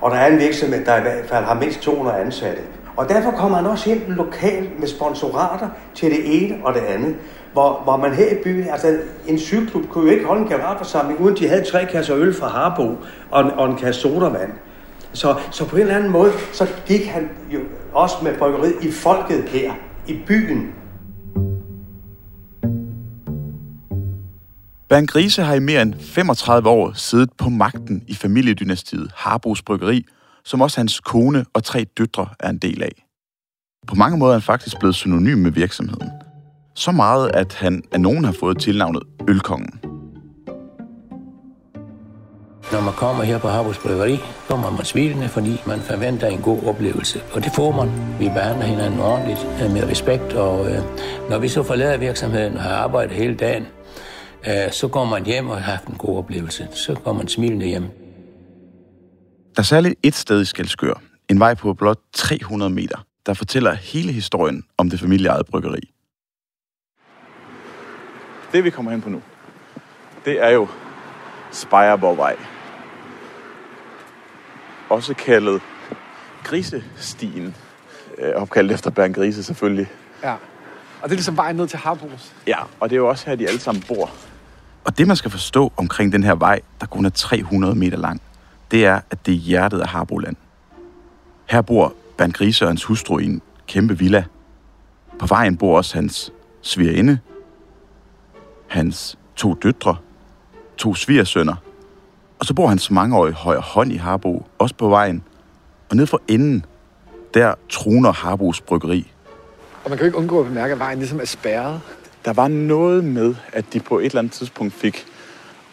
Og 0.00 0.10
der 0.10 0.16
er 0.16 0.32
en 0.32 0.38
virksomhed, 0.38 0.84
der 0.84 0.98
i 0.98 1.00
hvert 1.00 1.26
fald 1.26 1.44
har 1.44 1.54
mindst 1.54 1.80
200 1.80 2.18
ansatte. 2.18 2.62
Og 2.96 3.08
derfor 3.08 3.30
kommer 3.30 3.56
han 3.56 3.66
også 3.66 3.90
ind 3.90 4.00
lokalt 4.08 4.80
med 4.80 4.88
sponsorater 4.88 5.68
til 5.94 6.10
det 6.10 6.20
ene 6.24 6.56
og 6.64 6.74
det 6.74 6.80
andet. 6.80 7.16
Hvor, 7.52 7.80
hvor 7.84 7.96
man 7.96 8.14
her 8.14 8.30
i 8.30 8.42
byen, 8.44 8.68
altså 8.70 8.98
en 9.26 9.38
cykelklub 9.38 9.88
kunne 9.88 10.04
jo 10.04 10.10
ikke 10.10 10.26
holde 10.26 10.42
en 10.42 10.48
generalforsamling, 10.48 11.20
uden 11.20 11.36
de 11.36 11.48
havde 11.48 11.64
tre 11.64 11.86
kasser 11.86 12.16
øl 12.16 12.34
fra 12.34 12.48
Harbo 12.48 12.96
og 13.30 13.40
en, 13.40 13.50
og 13.50 13.70
en 13.70 13.76
kasse 13.76 14.00
sodavand. 14.00 14.50
Så, 15.12 15.34
så 15.50 15.64
på 15.64 15.76
en 15.76 15.82
eller 15.82 15.94
anden 15.94 16.10
måde, 16.10 16.32
så 16.52 16.66
gik 16.86 17.06
han 17.06 17.30
jo 17.50 17.60
også 17.92 18.16
med 18.22 18.38
bryggeriet 18.38 18.74
i 18.82 18.90
folket 18.90 19.44
her, 19.48 19.72
i 20.08 20.18
byen. 20.26 20.74
Bernd 24.88 25.08
Grise 25.08 25.42
har 25.42 25.54
i 25.54 25.58
mere 25.60 25.82
end 25.82 25.94
35 26.00 26.68
år 26.68 26.92
siddet 26.92 27.30
på 27.38 27.48
magten 27.48 28.02
i 28.08 28.14
familiedynastiet 28.14 29.10
Harbos 29.16 29.62
Bryggeri, 29.62 30.06
som 30.44 30.60
også 30.60 30.80
hans 30.80 31.00
kone 31.00 31.44
og 31.54 31.64
tre 31.64 31.84
døtre 31.98 32.28
er 32.40 32.50
en 32.50 32.58
del 32.58 32.82
af. 32.82 33.06
På 33.86 33.94
mange 33.94 34.18
måder 34.18 34.32
er 34.32 34.38
han 34.38 34.42
faktisk 34.42 34.78
blevet 34.78 34.94
synonym 34.94 35.38
med 35.38 35.50
virksomheden. 35.50 36.10
Så 36.74 36.92
meget, 36.92 37.30
at 37.34 37.54
han 37.54 37.82
af 37.92 38.00
nogen 38.00 38.24
har 38.24 38.32
fået 38.32 38.58
tilnavnet 38.58 39.02
Ølkongen. 39.28 39.99
Når 42.72 42.80
man 42.80 42.94
kommer 42.94 43.24
her 43.24 43.38
på 43.38 43.48
Harbos 43.48 43.78
Bryggeri, 43.78 44.18
kommer 44.48 44.70
man 44.70 44.84
smilende, 44.84 45.28
fordi 45.28 45.62
man 45.66 45.80
forventer 45.80 46.26
en 46.26 46.42
god 46.42 46.62
oplevelse. 46.64 47.22
Og 47.32 47.44
det 47.44 47.52
får 47.54 47.72
man. 47.72 47.88
Vi 48.18 48.28
behandler 48.28 48.66
hinanden 48.66 49.00
ordentligt, 49.00 49.46
øh, 49.62 49.70
med 49.72 49.82
respekt, 49.90 50.32
og 50.32 50.70
øh, 50.70 50.78
når 51.30 51.38
vi 51.38 51.48
så 51.48 51.62
forlader 51.62 51.96
virksomheden 51.96 52.56
og 52.56 52.62
har 52.62 52.74
arbejdet 52.74 53.16
hele 53.16 53.34
dagen, 53.34 53.66
øh, 54.48 54.72
så 54.72 54.88
går 54.88 55.04
man 55.04 55.24
hjem 55.24 55.48
og 55.48 55.56
har 55.56 55.70
haft 55.72 55.86
en 55.86 55.94
god 55.94 56.18
oplevelse. 56.18 56.68
Så 56.72 56.94
går 56.94 57.12
man 57.12 57.28
smilende 57.28 57.66
hjem. 57.66 57.82
Der 59.56 59.60
er 59.60 59.62
særligt 59.62 59.94
et 60.02 60.14
sted 60.14 60.42
i 60.42 60.44
Skelskør, 60.44 61.02
en 61.28 61.40
vej 61.40 61.54
på 61.54 61.74
blot 61.74 61.98
300 62.12 62.70
meter, 62.70 63.04
der 63.26 63.34
fortæller 63.34 63.72
hele 63.74 64.12
historien 64.12 64.62
om 64.78 64.90
det 64.90 65.00
familieejede 65.00 65.44
bryggeri. 65.44 65.90
Det 68.52 68.64
vi 68.64 68.70
kommer 68.70 68.90
hen 68.90 69.00
på 69.00 69.08
nu, 69.08 69.22
det 70.24 70.44
er 70.44 70.50
jo 70.50 70.68
Spejerborgvej. 71.52 72.59
Også 74.90 75.14
kaldet 75.14 75.62
Grisestien. 76.44 77.56
Øh, 78.18 78.32
opkaldt 78.34 78.72
efter 78.72 78.90
Bernd 78.90 79.14
Grise 79.14 79.42
selvfølgelig. 79.42 79.90
Ja. 80.22 80.32
Og 80.32 80.38
det 81.02 81.10
er 81.10 81.16
ligesom 81.16 81.36
vejen 81.36 81.56
ned 81.56 81.68
til 81.68 81.78
Harbos. 81.78 82.32
Ja, 82.46 82.58
og 82.80 82.90
det 82.90 82.96
er 82.96 83.00
jo 83.00 83.08
også 83.08 83.26
her, 83.26 83.36
de 83.36 83.48
alle 83.48 83.60
sammen 83.60 83.84
bor. 83.88 84.10
Og 84.84 84.98
det, 84.98 85.06
man 85.06 85.16
skal 85.16 85.30
forstå 85.30 85.72
omkring 85.76 86.12
den 86.12 86.22
her 86.22 86.34
vej, 86.34 86.60
der 86.80 86.86
kun 86.86 87.04
er 87.04 87.10
300 87.10 87.74
meter 87.74 87.98
lang, 87.98 88.22
det 88.70 88.86
er, 88.86 89.00
at 89.10 89.26
det 89.26 89.34
er 89.34 89.38
hjertet 89.38 89.80
af 89.80 89.88
Harboland. 89.88 90.36
Her 91.46 91.62
bor 91.62 91.94
Bernd 92.16 92.32
Grise 92.32 92.64
og 92.64 92.68
hans 92.68 92.84
hustru 92.84 93.18
i 93.18 93.24
en 93.24 93.42
kæmpe 93.66 93.98
villa. 93.98 94.24
På 95.18 95.26
vejen 95.26 95.56
bor 95.56 95.76
også 95.76 95.94
hans 95.94 96.32
svigerinde, 96.62 97.18
hans 98.68 99.18
to 99.36 99.54
døtre, 99.54 99.96
to 100.76 100.94
svigersønner 100.94 101.54
Og 102.40 102.46
så 102.46 102.54
bor 102.54 102.66
hans 102.66 102.90
mangeårige 102.90 103.34
højre 103.34 103.60
hånd 103.60 103.92
i 103.92 103.96
Harbo, 103.96 104.46
også 104.58 104.74
på 104.74 104.88
vejen. 104.88 105.22
Og 105.90 105.96
ned 105.96 106.06
for 106.06 106.22
enden, 106.28 106.64
der 107.34 107.54
troner 107.70 108.12
Harbos 108.12 108.60
bryggeri. 108.60 109.12
Og 109.84 109.90
man 109.90 109.98
kan 109.98 110.04
jo 110.04 110.06
ikke 110.06 110.18
undgå 110.18 110.40
at 110.40 110.46
bemærke, 110.46 110.72
at 110.72 110.78
vejen 110.78 110.98
ligesom 110.98 111.20
er 111.20 111.24
spærret. 111.24 111.80
Der 112.24 112.32
var 112.32 112.48
noget 112.48 113.04
med, 113.04 113.34
at 113.52 113.64
de 113.72 113.80
på 113.80 113.98
et 113.98 114.04
eller 114.04 114.18
andet 114.18 114.32
tidspunkt 114.32 114.74
fik 114.74 115.06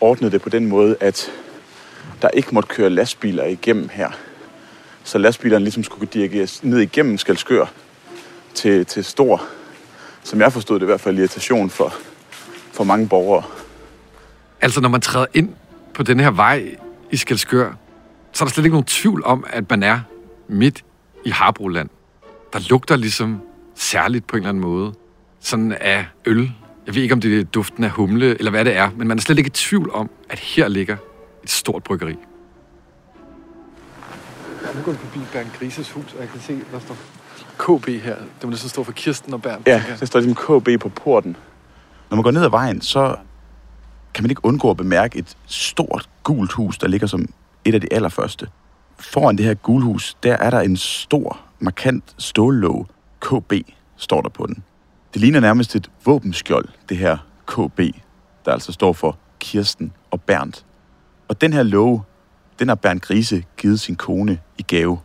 ordnet 0.02 0.32
det 0.32 0.42
på 0.42 0.50
den 0.50 0.66
måde, 0.66 0.96
at 1.00 1.32
der 2.22 2.30
ikke 2.30 2.50
måtte 2.52 2.70
køre 2.70 2.90
lastbiler 2.90 3.44
igennem 3.44 3.90
her. 3.90 4.10
Så 5.04 5.18
lastbilerne 5.18 5.64
ligesom 5.64 5.84
skulle 5.84 6.10
dirigeres 6.14 6.64
ned 6.64 6.80
igennem 6.80 7.18
Skalskør 7.18 7.66
til, 8.54 8.86
til 8.86 9.04
stor, 9.04 9.42
som 10.24 10.42
jeg 10.42 10.54
forstod 10.54 10.80
det 10.80 10.86
i 10.86 10.86
hvert 10.86 11.02
fald, 11.02 11.20
irritation 11.20 11.70
for, 11.70 11.94
for 12.72 12.84
mange 12.84 13.08
borgere. 13.08 13.44
Altså, 14.62 14.82
når 14.82 14.90
man 14.90 15.02
træder 15.02 15.26
ind 15.34 15.54
på 15.98 16.04
den 16.04 16.20
her 16.20 16.32
vej 16.32 16.76
i 17.12 17.18
Skalskør, 17.18 17.74
så 18.34 18.44
er 18.44 18.48
der 18.48 18.54
slet 18.54 18.66
ikke 18.66 18.74
nogen 18.74 18.86
tvivl 18.86 19.24
om, 19.26 19.46
at 19.50 19.70
man 19.70 19.84
er 19.84 20.00
midt 20.48 20.86
i 21.26 21.30
Harbroland. 21.30 21.90
Der 22.54 22.60
lugter 22.70 22.96
ligesom 22.96 23.42
særligt 23.76 24.28
på 24.28 24.36
en 24.36 24.42
eller 24.42 24.50
anden 24.50 24.62
måde. 24.62 24.94
Sådan 25.40 25.72
af 25.72 26.06
øl. 26.26 26.52
Jeg 26.86 26.96
ved 26.96 27.02
ikke, 27.02 27.14
om 27.14 27.22
det 27.22 27.40
er 27.40 27.44
duften 27.44 27.84
af 27.84 27.90
humle, 27.90 28.38
eller 28.38 28.52
hvad 28.52 28.66
det 28.66 28.76
er, 28.76 28.90
men 28.98 29.08
man 29.08 29.18
er 29.18 29.22
slet 29.22 29.38
ikke 29.38 29.48
i 29.48 29.52
tvivl 29.52 29.92
om, 29.94 30.10
at 30.30 30.40
her 30.40 30.68
ligger 30.68 30.98
et 31.44 31.50
stort 31.50 31.84
bryggeri. 31.84 32.16
Nu 34.76 34.82
går 34.86 34.92
vi 34.92 34.98
forbi 34.98 35.20
Bernd 35.34 35.48
Grises 35.60 35.92
hus, 35.92 36.14
og 36.14 36.20
jeg 36.22 36.30
kan 36.30 36.40
se, 36.42 36.60
der 36.72 36.80
står 36.80 36.96
KB 37.58 37.88
her. 38.04 38.16
Det 38.16 38.44
må 38.44 38.50
næsten 38.50 38.70
stå 38.70 38.84
for 38.84 38.92
Kirsten 38.92 39.34
og 39.34 39.42
Bernd. 39.42 39.62
Ja, 39.66 39.84
der 40.00 40.06
står 40.06 40.20
ligesom 40.20 40.62
KB 40.62 40.82
på 40.82 40.90
porten. 40.90 41.38
Når 42.10 42.16
man 42.16 42.24
går 42.24 42.32
ned 42.32 42.44
ad 42.44 42.50
vejen, 42.50 42.82
så 42.82 43.16
kan 44.14 44.24
man 44.24 44.32
ikke 44.32 44.46
undgå 44.46 44.70
at 44.70 44.78
bemærke 44.78 45.20
et 45.20 45.38
stort 45.46 46.10
gult 46.24 46.52
hus, 46.52 46.78
der 46.78 46.88
ligger 46.88 47.08
som 47.08 47.26
et 47.66 47.74
af 47.74 47.82
de 47.82 47.94
allerførste. 47.94 48.48
Foran 49.00 49.38
det 49.38 49.46
her 49.46 49.54
gulhus, 49.54 50.18
der 50.24 50.34
er 50.38 50.50
der 50.50 50.60
en 50.60 50.78
stor, 50.78 51.40
markant 51.60 52.16
stållåg. 52.18 52.88
KB 53.22 53.54
står 53.98 54.22
der 54.22 54.30
på 54.30 54.46
den. 54.46 54.64
Det 55.14 55.22
ligner 55.22 55.40
nærmest 55.40 55.76
et 55.76 55.92
våbenskjold, 56.06 56.68
det 56.90 56.98
her 56.98 57.18
KB, 57.48 57.80
der 58.46 58.52
altså 58.52 58.72
står 58.72 58.94
for 58.94 59.18
Kirsten 59.40 59.94
og 60.12 60.22
Bernd. 60.22 60.54
Og 61.28 61.42
den 61.42 61.54
her 61.54 61.64
låge, 61.64 62.04
den 62.60 62.68
har 62.68 62.76
Bernd 62.76 63.00
Grise 63.00 63.44
givet 63.58 63.80
sin 63.80 63.96
kone 63.96 64.40
i 64.58 64.62
gave. 64.62 65.00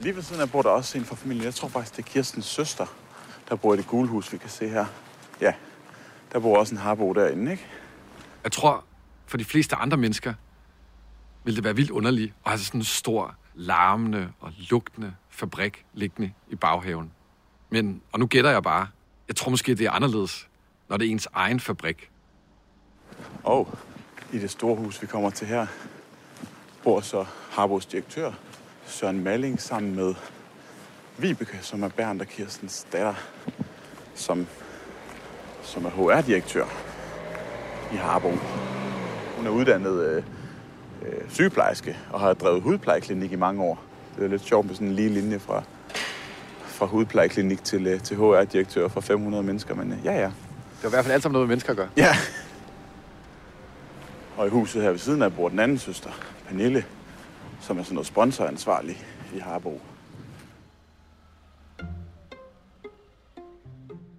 Lige 0.00 0.16
ved 0.16 0.22
siden 0.22 0.42
af 0.42 0.50
bor 0.50 0.62
der 0.62 0.68
også 0.68 0.98
en 0.98 1.04
fra 1.04 1.16
familien. 1.16 1.44
Jeg 1.44 1.54
tror 1.54 1.68
faktisk, 1.68 1.96
det 1.96 2.02
er 2.04 2.06
Kirstens 2.06 2.44
søster, 2.46 2.86
der 3.48 3.56
bor 3.56 3.74
i 3.74 3.76
det 3.76 3.86
gule 3.86 4.08
hus, 4.08 4.32
vi 4.32 4.38
kan 4.38 4.50
se 4.50 4.68
her. 4.68 4.84
Ja, 5.40 5.52
der 6.32 6.40
bor 6.40 6.58
også 6.58 6.74
en 6.74 6.80
harbo 6.80 7.12
derinde, 7.12 7.52
ikke? 7.52 7.66
Jeg 8.44 8.52
tror, 8.52 8.84
for 9.26 9.36
de 9.36 9.44
fleste 9.44 9.76
andre 9.76 9.96
mennesker, 9.96 10.34
ville 11.44 11.56
det 11.56 11.64
være 11.64 11.76
vildt 11.76 11.90
underligt 11.90 12.34
at 12.44 12.50
have 12.50 12.58
sådan 12.58 12.80
en 12.80 12.84
stor, 12.84 13.34
larmende 13.54 14.32
og 14.40 14.52
lugtende 14.70 15.14
fabrik 15.28 15.84
liggende 15.94 16.32
i 16.48 16.54
baghaven. 16.54 17.12
Men, 17.70 18.02
og 18.12 18.20
nu 18.20 18.26
gætter 18.26 18.50
jeg 18.50 18.62
bare, 18.62 18.88
jeg 19.28 19.36
tror 19.36 19.50
måske, 19.50 19.74
det 19.74 19.86
er 19.86 19.90
anderledes, 19.90 20.48
når 20.88 20.96
det 20.96 21.06
er 21.06 21.10
ens 21.10 21.28
egen 21.32 21.60
fabrik. 21.60 22.10
Og 23.44 23.78
i 24.32 24.38
det 24.38 24.50
store 24.50 24.76
hus, 24.76 25.02
vi 25.02 25.06
kommer 25.06 25.30
til 25.30 25.46
her, 25.46 25.66
bor 26.82 27.00
så 27.00 27.26
Harbos 27.50 27.86
direktør, 27.86 28.32
Søren 28.86 29.24
Malling, 29.24 29.60
sammen 29.60 29.94
med 29.94 30.14
Vibeke, 31.18 31.58
som 31.62 31.82
er 31.82 31.88
Bernd 31.88 32.20
og 32.20 32.26
Kirstens 32.26 32.86
datter, 32.92 33.14
som, 34.14 34.46
som 35.62 35.84
er 35.84 35.90
HR-direktør 35.90 36.89
i 37.92 37.96
Harbo. 37.96 38.30
Hun 39.36 39.46
er 39.46 39.50
uddannet 39.50 40.04
øh, 40.06 40.22
øh, 41.02 41.20
sygeplejerske 41.28 41.96
og 42.10 42.20
har 42.20 42.34
drevet 42.34 42.62
hudplejeklinik 42.62 43.32
i 43.32 43.36
mange 43.36 43.62
år. 43.62 43.82
Det 44.16 44.24
er 44.24 44.28
lidt 44.28 44.42
sjovt 44.42 44.66
med 44.66 44.74
sådan 44.74 44.88
en 44.88 44.94
lige 44.94 45.08
linje 45.08 45.38
fra, 45.38 45.62
fra 46.64 46.86
hudplejeklinik 46.86 47.64
til, 47.64 47.86
øh, 47.86 48.00
til 48.00 48.16
HR-direktør 48.16 48.88
for 48.88 49.00
500 49.00 49.42
mennesker, 49.42 49.74
men 49.74 49.92
øh, 49.92 49.98
ja, 50.04 50.12
ja. 50.12 50.26
Det 50.26 50.82
var 50.82 50.88
i 50.88 50.90
hvert 50.90 51.04
fald 51.04 51.14
alt 51.14 51.22
sammen 51.22 51.32
noget 51.32 51.48
med 51.48 51.52
mennesker 51.52 51.70
at 51.70 51.76
gøre. 51.76 51.88
Ja. 51.96 52.16
Og 54.36 54.46
i 54.46 54.50
huset 54.50 54.82
her 54.82 54.90
ved 54.90 54.98
siden 54.98 55.22
af 55.22 55.34
bor 55.34 55.48
den 55.48 55.58
anden 55.58 55.78
søster, 55.78 56.10
Pernille, 56.48 56.84
som 57.60 57.78
er 57.78 57.82
sådan 57.82 57.94
noget 57.94 58.06
sponsoransvarlig 58.06 59.04
i 59.34 59.38
Harbo. 59.38 59.80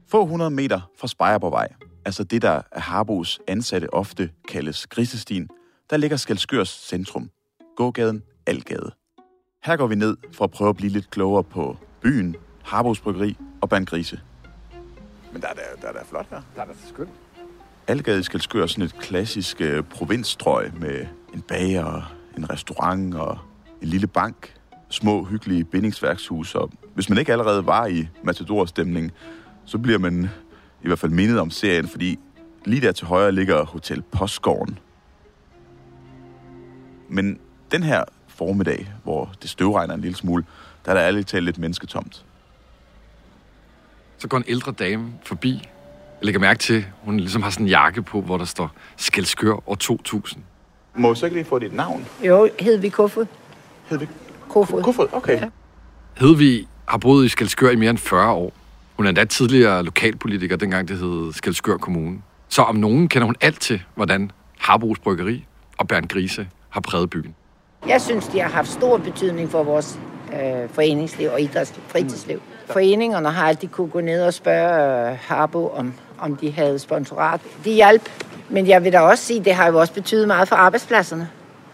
Få 0.07 0.23
100 0.23 0.51
meter 0.51 0.91
fra 0.99 1.07
Spejerborgvej, 1.07 1.67
altså 2.05 2.23
det, 2.23 2.41
der 2.41 2.61
er 2.71 2.79
Harbos 2.79 3.39
ansatte 3.47 3.93
ofte 3.93 4.31
kaldes 4.47 4.87
Grisestien, 4.87 5.49
der 5.89 5.97
ligger 5.97 6.17
Skalskørs 6.17 6.69
centrum, 6.69 7.29
gågaden 7.75 8.23
Algade. 8.47 8.91
Her 9.63 9.77
går 9.77 9.87
vi 9.87 9.95
ned 9.95 10.17
for 10.33 10.43
at 10.43 10.51
prøve 10.51 10.69
at 10.69 10.75
blive 10.75 10.91
lidt 10.91 11.09
klogere 11.09 11.43
på 11.43 11.77
byen, 12.01 12.35
Harbos 12.63 12.99
Bryggeri 12.99 13.37
og 13.61 13.69
Bandgrise. 13.69 14.19
Men 15.33 15.41
der 15.41 15.47
er 15.47 15.53
da, 15.53 15.87
der 15.87 15.99
er 15.99 16.03
flot 16.03 16.27
her. 16.29 16.41
Der 16.55 16.61
er 16.61 16.65
da 16.65 16.73
skønt. 16.87 17.09
Algade 17.87 18.19
i 18.19 18.23
Skalskør 18.23 18.63
er 18.63 18.67
sådan 18.67 18.83
et 18.83 18.95
klassisk 18.99 19.61
øh, 19.61 19.83
provinsstrøg 19.83 20.71
med 20.79 21.05
en 21.33 21.41
bager, 21.41 22.15
en 22.37 22.49
restaurant 22.49 23.15
og 23.15 23.37
en 23.81 23.87
lille 23.87 24.07
bank, 24.07 24.55
små 24.89 25.23
hyggelige 25.23 25.63
bindingsværkshus. 25.63 26.55
Og 26.55 26.71
hvis 26.93 27.09
man 27.09 27.17
ikke 27.17 27.31
allerede 27.31 27.65
var 27.65 27.85
i 27.85 28.07
Matador-stemning, 28.23 29.11
så 29.65 29.77
bliver 29.77 29.99
man 29.99 30.29
i 30.83 30.87
hvert 30.87 30.99
fald 30.99 31.11
mindet 31.11 31.39
om 31.39 31.51
serien, 31.51 31.87
fordi 31.87 32.19
lige 32.65 32.81
der 32.81 32.91
til 32.91 33.07
højre 33.07 33.31
ligger 33.31 33.65
Hotel 33.65 34.01
Postgården. 34.01 34.79
Men 37.09 37.39
den 37.71 37.83
her 37.83 38.03
formiddag, 38.27 38.93
hvor 39.03 39.33
det 39.41 39.49
støvregner 39.49 39.93
en 39.93 40.01
lille 40.01 40.17
smule, 40.17 40.45
der 40.85 40.91
er 40.91 40.95
der 40.95 41.03
ærligt 41.03 41.27
talt 41.27 41.45
lidt 41.45 41.57
mennesketomt. 41.57 42.25
Så 44.17 44.27
går 44.27 44.37
en 44.37 44.43
ældre 44.47 44.71
dame 44.71 45.13
forbi. 45.23 45.51
Jeg 45.53 46.25
lægger 46.25 46.39
mærke 46.39 46.59
til, 46.59 46.73
at 46.73 46.85
hun 47.01 47.17
ligesom 47.17 47.41
har 47.41 47.49
sådan 47.49 47.65
en 47.65 47.69
jakke 47.69 48.01
på, 48.01 48.21
hvor 48.21 48.37
der 48.37 48.45
står 48.45 48.71
Skelskør 48.97 49.69
år 49.69 49.75
2000. 49.75 50.43
Må 50.95 51.07
jeg 51.07 51.17
så 51.17 51.25
ikke 51.25 51.37
lige 51.37 51.45
få 51.45 51.59
dit 51.59 51.73
navn? 51.73 52.05
Jo, 52.23 52.49
Hedvig 52.59 52.91
Kofod. 52.91 53.25
Hedvig 53.85 54.09
Kofod. 54.49 54.83
Kofod, 54.83 55.07
okay. 55.11 55.41
Ja. 55.41 55.49
Hedvig 56.17 56.67
har 56.87 56.97
boet 56.97 57.25
i 57.25 57.29
Skelskør 57.29 57.69
i 57.69 57.75
mere 57.75 57.89
end 57.89 57.97
40 57.97 58.31
år. 58.31 58.53
Hun 58.97 59.05
er 59.05 59.09
endda 59.09 59.25
tidligere 59.25 59.83
lokalpolitiker, 59.83 60.55
dengang 60.55 60.87
det 60.87 60.97
hed 60.97 61.33
Skelskør 61.33 61.77
Kommune. 61.77 62.17
Så 62.49 62.61
om 62.61 62.75
nogen 62.75 63.07
kender 63.07 63.25
hun 63.25 63.35
alt 63.41 63.59
til, 63.59 63.81
hvordan 63.95 64.31
Harbos 64.59 64.99
Bryggeri 64.99 65.45
og 65.77 65.87
Bernd 65.87 66.07
Grise 66.07 66.47
har 66.69 66.81
præget 66.81 67.09
byen. 67.09 67.35
Jeg 67.87 68.01
synes, 68.01 68.27
de 68.27 68.39
har 68.39 68.49
haft 68.49 68.67
stor 68.67 68.97
betydning 68.97 69.51
for 69.51 69.63
vores 69.63 69.99
øh, 70.33 70.69
foreningsliv 70.69 71.29
og 71.29 71.41
idrætsliv, 71.41 71.83
fritidsliv. 71.87 72.37
Mm. 72.37 72.73
Foreningerne 72.73 73.29
har 73.29 73.47
altid 73.47 73.67
kunne 73.67 73.89
gå 73.89 74.01
ned 74.01 74.23
og 74.23 74.33
spørge 74.33 75.11
øh, 75.11 75.17
Harbo, 75.21 75.69
om, 75.69 75.93
om 76.19 76.35
de 76.35 76.51
havde 76.51 76.79
sponsorat. 76.79 77.41
De 77.65 77.73
hjalp, 77.73 78.09
men 78.49 78.67
jeg 78.67 78.83
vil 78.83 78.93
da 78.93 78.99
også 78.99 79.23
sige, 79.23 79.43
det 79.43 79.53
har 79.53 79.67
jo 79.67 79.79
også 79.79 79.93
betydet 79.93 80.27
meget 80.27 80.47
for 80.47 80.55
arbejdspladserne. 80.55 81.29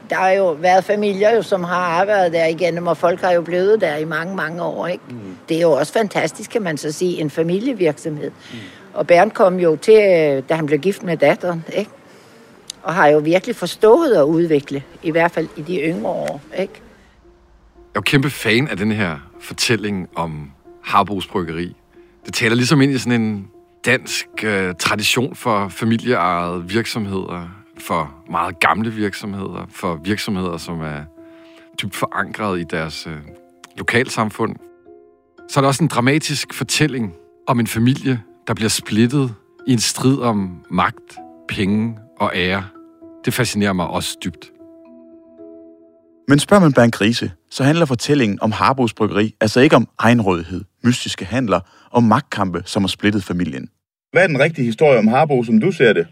Der 0.10 0.16
har 0.16 0.30
jo 0.30 0.52
været 0.52 0.84
familier, 0.84 1.36
jo, 1.36 1.42
som 1.42 1.64
har 1.64 1.76
arbejdet 1.76 2.34
der 2.34 2.46
igennem, 2.46 2.88
og 2.88 2.98
folk 2.98 3.22
har 3.22 3.32
jo 3.32 3.42
blevet 3.42 3.82
der 3.82 3.96
i 3.96 4.06
mange, 4.06 4.36
mange 4.36 4.64
år. 4.64 4.88
Ikke? 4.88 5.04
Mm. 5.10 5.38
Det 5.50 5.58
er 5.58 5.62
jo 5.62 5.72
også 5.72 5.94
fantastisk, 5.94 6.50
kan 6.50 6.62
man 6.62 6.78
så 6.78 6.92
sige, 6.92 7.22
en 7.22 7.30
familievirksomhed. 7.30 8.32
Mm. 8.52 8.58
Og 8.94 9.08
Bernd 9.08 9.32
kom 9.32 9.60
jo 9.60 9.76
til, 9.76 9.94
øh, 9.94 10.44
da 10.50 10.54
han 10.56 10.66
blev 10.66 10.80
gift 10.80 11.04
med 11.04 11.18
datteren, 11.18 11.64
ikke? 11.74 11.92
og 12.84 12.94
har 12.94 13.08
jo 13.08 13.18
virkelig 13.18 13.56
forstået 13.56 14.14
at 14.14 14.24
udvikle, 14.24 14.84
i 15.04 15.12
hvert 15.12 15.32
fald 15.32 15.48
i 15.56 15.62
de 15.62 15.80
yngre 15.80 16.10
år. 16.10 16.42
Ikke? 16.60 16.74
Jeg 17.78 17.96
er 17.96 17.96
jo 17.96 18.02
kæmpe 18.02 18.30
fan 18.30 18.68
af 18.68 18.78
den 18.78 18.92
her 18.92 19.18
fortælling 19.40 20.10
om 20.16 20.52
Harbos 20.84 21.28
Bryggeri. 21.28 21.76
Det 22.26 22.34
taler 22.34 22.56
ligesom 22.56 22.82
ind 22.82 22.92
i 22.92 22.98
sådan 22.98 23.22
en 23.22 23.48
dansk 23.86 24.28
uh, 24.44 24.50
tradition 24.80 25.36
for 25.36 25.70
familieejede 25.70 26.64
virksomheder, 26.68 27.57
for 27.80 28.16
meget 28.30 28.60
gamle 28.60 28.94
virksomheder, 28.94 29.66
for 29.70 29.96
virksomheder, 29.96 30.58
som 30.58 30.82
er 30.82 31.04
dybt 31.82 31.96
forankret 31.96 32.60
i 32.60 32.64
deres 32.64 33.08
uh, 33.08 33.14
lokalsamfund. 33.78 34.56
Så 35.50 35.60
er 35.60 35.62
der 35.62 35.68
også 35.68 35.84
en 35.84 35.88
dramatisk 35.88 36.54
fortælling 36.54 37.14
om 37.48 37.60
en 37.60 37.68
familie, 37.68 38.22
der 38.48 38.54
bliver 38.54 38.70
splittet 38.70 39.34
i 39.68 39.74
en 39.74 39.80
strid 39.80 40.20
om 40.20 40.66
magt, 40.72 41.18
penge 41.50 41.98
og 42.20 42.32
ære. 42.36 42.66
Det 43.26 43.34
fascinerer 43.34 43.74
mig 43.74 43.88
også 43.88 44.18
dybt. 44.24 44.52
Men 46.28 46.40
spørger 46.40 46.62
man 46.62 46.74
Bernd 46.74 46.92
Grise, 46.92 47.32
så 47.50 47.64
handler 47.64 47.86
fortællingen 47.86 48.42
om 48.42 48.52
Harbos 48.52 48.94
Bryggeri 48.94 49.36
altså 49.42 49.60
ikke 49.60 49.76
om 49.76 49.88
egenrådighed, 50.00 50.64
mystiske 50.84 51.26
handler 51.26 51.60
og 51.92 52.04
magtkampe, 52.04 52.62
som 52.66 52.84
har 52.84 52.88
splittet 52.88 53.24
familien. 53.24 53.70
Hvad 54.12 54.24
er 54.24 54.28
den 54.28 54.40
rigtige 54.40 54.66
historie 54.66 55.00
om 55.00 55.08
Harbo, 55.08 55.44
som 55.44 55.60
du 55.60 55.72
ser 55.72 55.94
det? 55.94 56.08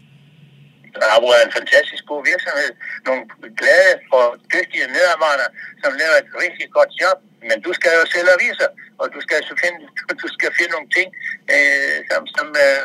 Harbo 1.10 1.28
er 1.38 1.42
en 1.48 1.56
fantastisk 1.58 2.02
god 2.10 2.20
virksomhed. 2.32 2.70
Nogle 3.08 3.22
glade 3.60 3.94
og 4.18 4.26
dygtige 4.54 4.86
medarbejdere, 4.96 5.50
som 5.82 5.90
laver 6.00 6.16
et 6.22 6.30
rigtig 6.44 6.66
godt 6.76 6.90
job. 7.02 7.18
Men 7.48 7.56
du 7.66 7.70
skal 7.78 7.92
jo 8.00 8.04
sælge 8.14 8.30
aviser, 8.36 8.68
og 9.00 9.06
du 9.14 9.18
skal, 9.26 9.38
finde, 9.62 9.80
du 10.22 10.28
skal 10.36 10.50
finde 10.58 10.72
nogle 10.76 10.90
ting, 10.96 11.08
øh, 11.54 11.96
som, 12.10 12.22
som 12.36 12.46
øh, 12.64 12.80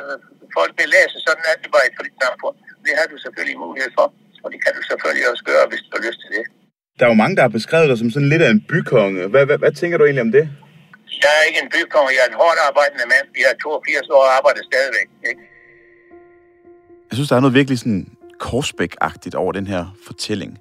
folk 0.58 0.72
vil 0.80 0.89
læse. 0.96 1.15
Sådan 1.27 1.44
er 1.51 1.56
det 1.62 1.70
bare 1.74 1.86
i 1.86 1.89
et 1.91 1.98
frit 2.00 2.15
samfund. 2.24 2.56
Det 2.86 2.94
har 3.00 3.08
du 3.12 3.18
selvfølgelig 3.25 3.58
mulighed 3.65 3.91
for. 3.98 4.08
Og 4.44 4.48
det 4.53 4.60
kan 4.63 4.72
du 4.77 4.82
selvfølgelig 4.91 5.25
også 5.32 5.44
gøre, 5.51 5.65
hvis 5.72 5.82
du 5.86 5.91
har 5.96 6.03
lyst 6.08 6.20
til 6.24 6.32
det. 6.36 6.44
Der 6.98 7.03
er 7.06 7.12
jo 7.13 7.22
mange, 7.24 7.36
der 7.38 7.44
har 7.48 7.53
beskrevet 7.60 7.89
dig 7.89 7.98
som 8.01 8.10
sådan 8.13 8.32
lidt 8.34 8.44
af 8.46 8.51
en 8.56 8.63
bykonge. 8.70 9.20
Hvad, 9.32 9.44
hvad, 9.48 9.58
hvad 9.63 9.74
tænker 9.80 9.98
du 9.98 10.03
egentlig 10.06 10.27
om 10.27 10.34
det? 10.38 10.46
Jeg 11.24 11.32
er 11.39 11.44
ikke 11.50 11.62
en 11.65 11.72
bykonge, 11.75 12.10
jeg 12.18 12.24
er 12.25 12.32
en 12.34 12.41
hårdt 12.41 12.60
arbejdende 12.68 13.06
mand. 13.13 13.27
Jeg 13.44 13.50
er 13.53 13.58
82 13.63 14.10
år 14.15 14.24
og 14.27 14.32
arbejder 14.38 14.62
stadigvæk. 14.72 15.08
Ikke? 15.30 15.41
Jeg 17.12 17.15
synes, 17.15 17.30
der 17.30 17.36
er 17.36 17.39
noget 17.39 17.53
virkelig 17.53 17.80
sådan 17.80 18.08
Korsbæk-agtigt 18.44 19.36
over 19.36 19.51
den 19.51 19.68
her 19.68 19.86
fortælling. 20.06 20.58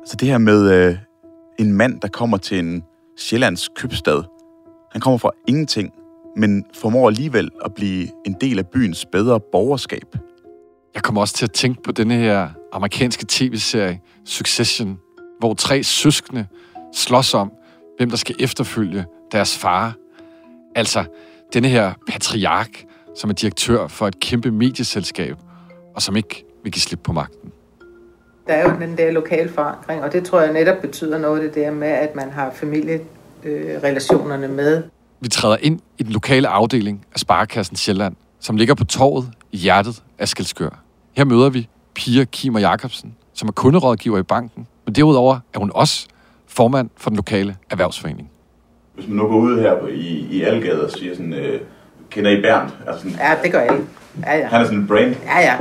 Altså 0.00 0.16
det 0.16 0.28
her 0.28 0.38
med 0.38 0.70
øh, 0.72 0.96
en 1.58 1.72
mand, 1.72 2.00
der 2.00 2.08
kommer 2.08 2.36
til 2.36 2.58
en 2.58 2.82
Sjællands 3.18 3.68
købstad. 3.76 4.22
Han 4.92 5.00
kommer 5.00 5.18
fra 5.18 5.30
ingenting, 5.48 5.92
men 6.36 6.64
formår 6.74 7.08
alligevel 7.08 7.50
at 7.64 7.74
blive 7.74 8.08
en 8.26 8.36
del 8.40 8.58
af 8.58 8.66
byens 8.66 9.06
bedre 9.12 9.40
borgerskab. 9.52 10.16
Jeg 10.94 11.02
kommer 11.02 11.20
også 11.20 11.34
til 11.34 11.44
at 11.44 11.52
tænke 11.52 11.82
på 11.82 11.92
denne 11.92 12.14
her 12.14 12.48
amerikanske 12.72 13.24
tv-serie 13.28 14.00
Succession, 14.24 14.98
hvor 15.38 15.54
tre 15.54 15.82
søskende 15.82 16.46
slås 16.94 17.34
om, 17.34 17.52
hvem 17.96 18.10
der 18.10 18.16
skal 18.16 18.36
efterfølge 18.40 19.04
deres 19.32 19.58
far. 19.58 19.94
Altså, 20.74 21.04
denne 21.52 21.68
her 21.68 21.92
patriark, 22.08 22.84
som 23.16 23.30
er 23.30 23.34
direktør 23.34 23.88
for 23.88 24.08
et 24.08 24.20
kæmpe 24.20 24.50
medieselskab, 24.50 25.36
og 25.94 26.02
som 26.02 26.16
ikke 26.16 26.44
vil 26.62 26.72
give 26.72 26.80
slip 26.80 27.00
på 27.04 27.12
magten. 27.12 27.52
Der 28.46 28.52
er 28.54 28.70
jo 28.70 28.80
den 28.80 28.96
der 28.96 29.10
lokale 29.10 29.48
forankring, 29.48 30.02
og 30.02 30.12
det 30.12 30.24
tror 30.24 30.40
jeg 30.40 30.52
netop 30.52 30.80
betyder 30.80 31.18
noget 31.18 31.42
det 31.42 31.54
der 31.54 31.70
med, 31.70 31.88
at 31.88 32.14
man 32.14 32.30
har 32.30 32.50
familierelationerne 32.54 34.48
med. 34.48 34.82
Vi 35.20 35.28
træder 35.28 35.56
ind 35.60 35.80
i 35.98 36.02
den 36.02 36.12
lokale 36.12 36.48
afdeling 36.48 37.06
af 37.14 37.20
Sparekassen 37.20 37.76
Sjælland, 37.76 38.16
som 38.40 38.56
ligger 38.56 38.74
på 38.74 38.84
torvet 38.84 39.28
i 39.52 39.56
hjertet 39.56 40.02
af 40.18 40.28
Skelskør. 40.28 40.82
Her 41.12 41.24
møder 41.24 41.50
vi 41.50 41.68
Pia 41.94 42.24
Kim 42.24 42.54
og 42.54 42.60
Jacobsen, 42.60 43.16
som 43.32 43.48
er 43.48 43.52
kunderådgiver 43.52 44.18
i 44.18 44.22
banken, 44.22 44.66
men 44.84 44.94
derudover 44.94 45.38
er 45.54 45.58
hun 45.58 45.70
også 45.74 46.06
formand 46.46 46.90
for 46.96 47.10
den 47.10 47.16
lokale 47.16 47.56
erhvervsforening. 47.70 48.30
Hvis 48.94 49.08
man 49.08 49.16
nu 49.16 49.26
går 49.26 49.36
ud 49.38 49.60
her 49.60 49.80
på, 49.80 49.86
i, 49.86 50.26
i 50.30 50.42
Algade 50.42 50.84
og 50.84 50.90
siger 50.90 51.14
sådan, 51.14 51.32
øh, 51.32 51.60
kender 52.14 52.30
I 52.30 52.40
Bernd? 52.40 52.70
Altså 52.86 53.02
sådan, 53.02 53.16
Ja, 53.18 53.34
det 53.42 53.52
gør 53.52 53.60
alle. 53.60 53.86
Ja, 54.26 54.38
ja. 54.38 54.46
Han 54.46 54.60
er 54.60 54.64
sådan 54.64 54.78
en 54.78 54.86
brand. 54.86 55.14
Ja, 55.26 55.40
ja. 55.40 55.54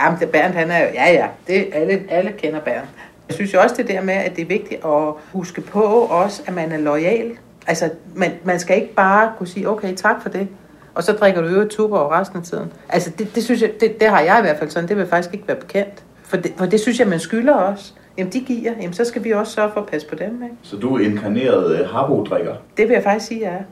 Ja, 0.00 0.10
men 0.10 0.20
det 0.20 0.28
Bernd, 0.28 0.54
han 0.54 0.70
er 0.70 0.78
ja, 0.78 1.12
ja. 1.12 1.26
Det, 1.46 1.66
alle, 1.72 2.00
alle 2.08 2.32
kender 2.32 2.60
Bernd. 2.60 2.86
Jeg 3.28 3.34
synes 3.34 3.54
jo 3.54 3.60
også 3.60 3.74
det 3.78 3.88
der 3.88 4.02
med, 4.02 4.14
at 4.14 4.36
det 4.36 4.42
er 4.42 4.46
vigtigt 4.46 4.84
at 4.84 5.12
huske 5.32 5.60
på 5.60 5.80
også, 6.10 6.42
at 6.46 6.54
man 6.54 6.72
er 6.72 6.78
lojal. 6.78 7.30
Altså, 7.66 7.90
man, 8.14 8.30
man 8.44 8.58
skal 8.60 8.76
ikke 8.76 8.94
bare 8.94 9.32
kunne 9.38 9.46
sige, 9.46 9.68
okay, 9.68 9.94
tak 9.94 10.22
for 10.22 10.28
det, 10.28 10.48
og 10.94 11.02
så 11.02 11.12
drikker 11.12 11.40
du 11.40 11.46
øvrigt 11.48 11.70
tuber 11.70 11.98
over 11.98 12.20
resten 12.20 12.38
af 12.38 12.44
tiden. 12.44 12.72
Altså, 12.88 13.10
det, 13.18 13.34
det 13.34 13.44
synes 13.44 13.62
jeg, 13.62 13.70
det, 13.80 14.00
det 14.00 14.08
har 14.08 14.20
jeg 14.20 14.38
i 14.38 14.42
hvert 14.42 14.58
fald 14.58 14.70
sådan, 14.70 14.88
det 14.88 14.96
vil 14.96 15.06
faktisk 15.06 15.34
ikke 15.34 15.48
være 15.48 15.56
bekendt. 15.56 16.02
For 16.22 16.36
det, 16.36 16.52
for 16.56 16.66
det 16.66 16.80
synes 16.80 16.98
jeg, 16.98 17.08
man 17.08 17.20
skylder 17.20 17.54
os. 17.54 17.94
Jamen, 18.18 18.32
de 18.32 18.40
giver, 18.40 18.72
jamen, 18.80 18.92
så 18.92 19.04
skal 19.04 19.24
vi 19.24 19.30
også 19.32 19.52
sørge 19.52 19.70
for 19.74 19.80
at 19.80 19.86
passe 19.86 20.08
på 20.08 20.14
dem, 20.14 20.42
ikke? 20.42 20.54
Så 20.62 20.76
du 20.76 20.96
er 20.96 21.00
inkarneret 21.00 21.80
øh, 21.80 21.88
harbo-drikker. 21.88 22.54
Det 22.76 22.88
vil 22.88 22.94
jeg 22.94 23.02
faktisk 23.02 23.26
sige, 23.26 23.40
jeg 23.40 23.52
er. 23.52 23.62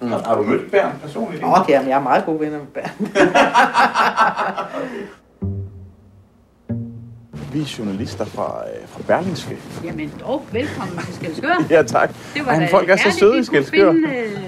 Mm. 0.00 0.08
Har, 0.08 0.22
har 0.26 0.34
du 0.36 0.42
mødt 0.42 0.70
Bernd 0.70 0.92
personligt? 1.02 1.42
Okay, 1.44 1.72
jamen, 1.72 1.88
jeg 1.88 1.96
er 1.96 2.02
meget 2.02 2.24
gode 2.24 2.40
venner 2.40 2.58
med 2.58 2.66
Bernd. 2.66 3.08
Vi 7.52 7.60
er 7.60 7.74
journalister 7.78 8.24
fra, 8.24 8.62
øh, 8.68 8.88
fra 8.88 9.00
Berlingske. 9.06 9.56
Jamen 9.84 10.12
dog, 10.20 10.46
velkommen 10.52 10.98
til 10.98 11.14
Skelskør. 11.14 11.64
Ja, 11.70 11.82
tak. 11.82 12.10
Det 12.34 12.46
var 12.46 12.52
Ej, 12.52 12.70
folk 12.70 12.90
er 12.90 12.96
så 12.96 13.10
søde 13.18 13.38
i 13.38 13.44
Skelskør. 13.44 13.92
Finde, 13.92 14.08
øh, 14.08 14.38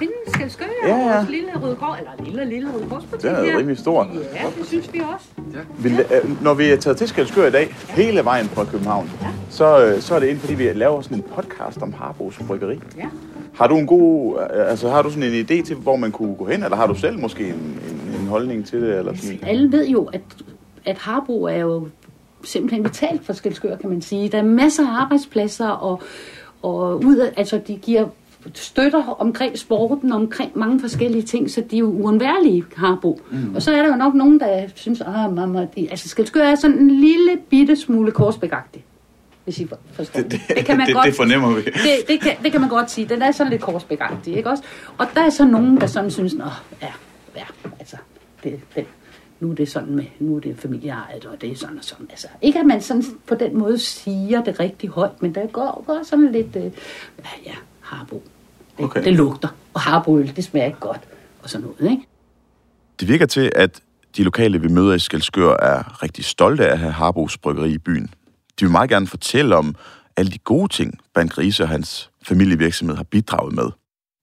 finde 0.00 0.12
Skelskør 0.26 0.64
Ja, 0.84 0.88
ja, 0.88 0.96
ja. 0.96 1.08
ja. 1.08 1.16
vores 1.16 1.30
lille 1.30 1.50
røde 1.62 1.76
kors, 1.76 1.98
eller 1.98 2.12
lille, 2.24 2.44
lille 2.44 2.68
røde 2.74 2.86
korsbutik 2.90 3.30
Den 3.30 3.36
er 3.36 3.58
rimelig 3.58 3.78
stor. 3.78 4.08
Ja, 4.34 4.46
det 4.58 4.66
synes 4.66 4.92
vi 4.92 5.02
også. 5.14 5.26
Vi, 5.78 5.90
øh, 5.90 6.42
når 6.42 6.54
vi 6.54 6.64
er 6.64 6.76
taget 6.76 6.96
til 6.96 7.08
Skelskør 7.08 7.46
i 7.46 7.50
dag, 7.50 7.74
hele 7.88 8.24
vejen 8.24 8.46
fra 8.46 8.64
København, 8.64 9.10
så, 9.50 9.84
øh, 9.84 10.00
så 10.00 10.14
er 10.14 10.20
det 10.20 10.26
ind, 10.26 10.38
fordi 10.38 10.54
vi 10.54 10.72
laver 10.72 11.00
sådan 11.00 11.16
en 11.16 11.24
podcast 11.34 11.82
om 11.82 11.92
Harbos 11.92 12.38
Bryggeri. 12.46 12.80
Ja. 12.96 13.06
Har 13.54 13.66
du 13.66 13.76
en 13.76 13.86
god, 13.86 14.38
øh, 14.38 14.70
altså 14.70 14.90
har 14.90 15.02
du 15.02 15.10
sådan 15.10 15.22
en 15.22 15.44
idé 15.44 15.66
til, 15.66 15.76
hvor 15.76 15.96
man 15.96 16.12
kunne 16.12 16.34
gå 16.34 16.46
hen, 16.46 16.64
eller 16.64 16.76
har 16.76 16.86
du 16.86 16.94
selv 16.94 17.18
måske 17.18 17.48
en, 17.48 17.54
en, 17.54 18.20
en 18.20 18.26
holdning 18.26 18.66
til 18.66 18.82
det? 18.82 18.98
Eller 18.98 19.14
sådan? 19.16 19.38
Alle 19.42 19.72
ved 19.72 19.88
jo, 19.88 20.04
at, 20.04 20.20
at 20.86 20.98
Harbo 20.98 21.42
er 21.42 21.58
jo 21.58 21.88
simpelthen 22.44 22.84
vitalt 22.84 23.26
for 23.26 23.32
Skelskør, 23.32 23.76
kan 23.76 23.90
man 23.90 24.02
sige. 24.02 24.28
Der 24.28 24.38
er 24.38 24.42
masser 24.42 24.86
af 24.86 25.02
arbejdspladser, 25.02 25.68
og, 25.68 26.02
og 26.62 27.04
ud 27.04 27.16
af, 27.16 27.32
altså, 27.36 27.60
de 27.66 27.76
giver 27.76 28.06
støtter 28.54 29.20
omkring 29.20 29.58
sporten, 29.58 30.12
omkring 30.12 30.58
mange 30.58 30.80
forskellige 30.80 31.22
ting, 31.22 31.50
så 31.50 31.62
de 31.70 31.76
er 31.76 31.80
jo 31.80 31.90
uundværlige, 31.90 32.64
Harbo. 32.76 33.20
Mm. 33.30 33.54
Og 33.54 33.62
så 33.62 33.72
er 33.72 33.82
der 33.82 33.88
jo 33.88 33.96
nok 33.96 34.14
nogen, 34.14 34.40
der 34.40 34.68
synes, 34.74 35.00
at 35.00 35.32
mamma, 35.32 35.66
de, 35.76 35.90
altså 35.90 36.08
Skelskør 36.08 36.42
er 36.42 36.54
sådan 36.54 36.78
en 36.78 36.90
lille 36.90 37.38
bitte 37.50 37.76
smule 37.76 38.12
korsbækagtig 38.12 38.84
hvis 39.44 39.60
I 39.60 39.68
forstår. 39.92 40.20
Det, 40.20 40.30
det, 40.48 40.66
det, 40.66 40.96
det 41.04 41.14
fornemmer 41.14 41.54
vi. 41.54 41.60
Det, 41.60 42.08
det, 42.08 42.20
kan, 42.20 42.36
det 42.42 42.52
kan 42.52 42.60
man 42.60 42.70
godt 42.70 42.90
sige. 42.90 43.08
Den 43.08 43.22
er 43.22 43.32
sådan 43.32 43.50
lidt 43.50 43.62
korsbækagtig, 43.62 44.36
ikke 44.36 44.50
også? 44.50 44.62
Og 44.98 45.06
der 45.14 45.20
er 45.20 45.30
så 45.30 45.44
nogen, 45.44 45.80
der 45.80 45.86
sådan 45.86 46.10
synes, 46.10 46.34
Nå, 46.34 46.44
ja, 46.82 46.92
ja, 47.36 47.44
altså, 47.78 47.96
det, 48.44 48.60
det, 48.76 48.86
nu 49.40 49.50
er 49.50 49.54
det 49.54 49.68
sådan 49.68 49.94
med, 49.94 50.04
nu 50.18 50.36
er 50.36 50.40
det 50.40 50.58
familieejet, 50.58 51.26
og 51.26 51.40
det 51.40 51.50
er 51.50 51.56
sådan 51.56 51.78
og 51.78 51.84
sådan. 51.84 52.06
Altså, 52.10 52.28
ikke 52.42 52.58
at 52.58 52.66
man 52.66 52.80
sådan 52.80 53.04
på 53.26 53.34
den 53.34 53.58
måde 53.58 53.78
siger 53.78 54.44
det 54.44 54.60
rigtig 54.60 54.90
højt, 54.90 55.22
men 55.22 55.34
der 55.34 55.46
går, 55.46 55.84
går 55.86 56.00
sådan 56.02 56.32
lidt, 56.32 56.56
øh, 56.56 56.72
ja, 57.46 57.54
harbo. 57.96 58.22
Det, 58.78 58.84
Okay. 58.84 59.04
det 59.04 59.14
lugter, 59.14 59.48
og 59.74 59.80
harboøl, 59.80 60.36
det 60.36 60.44
smager 60.44 60.66
ikke 60.66 60.78
godt, 60.78 61.00
og 61.42 61.50
sådan 61.50 61.66
noget, 61.66 61.90
ikke? 61.90 62.06
Det 63.00 63.08
virker 63.08 63.26
til, 63.26 63.52
at 63.56 63.80
de 64.16 64.22
lokale, 64.22 64.60
vi 64.60 64.68
møder 64.68 64.94
i 64.94 64.98
Skelskør, 64.98 65.56
er 65.62 66.02
rigtig 66.02 66.24
stolte 66.24 66.68
af 66.68 66.72
at 66.72 66.78
have 66.78 66.92
Harbos 66.92 67.38
Bryggeri 67.38 67.72
i 67.72 67.78
byen. 67.78 68.06
De 68.60 68.64
vil 68.64 68.70
meget 68.70 68.90
gerne 68.90 69.06
fortælle 69.06 69.56
om 69.56 69.74
alle 70.16 70.30
de 70.32 70.38
gode 70.38 70.68
ting, 70.72 70.98
Bernd 71.14 71.28
Grise 71.28 71.62
og 71.62 71.68
hans 71.68 72.10
familievirksomhed 72.22 72.96
har 72.96 73.04
bidraget 73.04 73.54
med. 73.54 73.64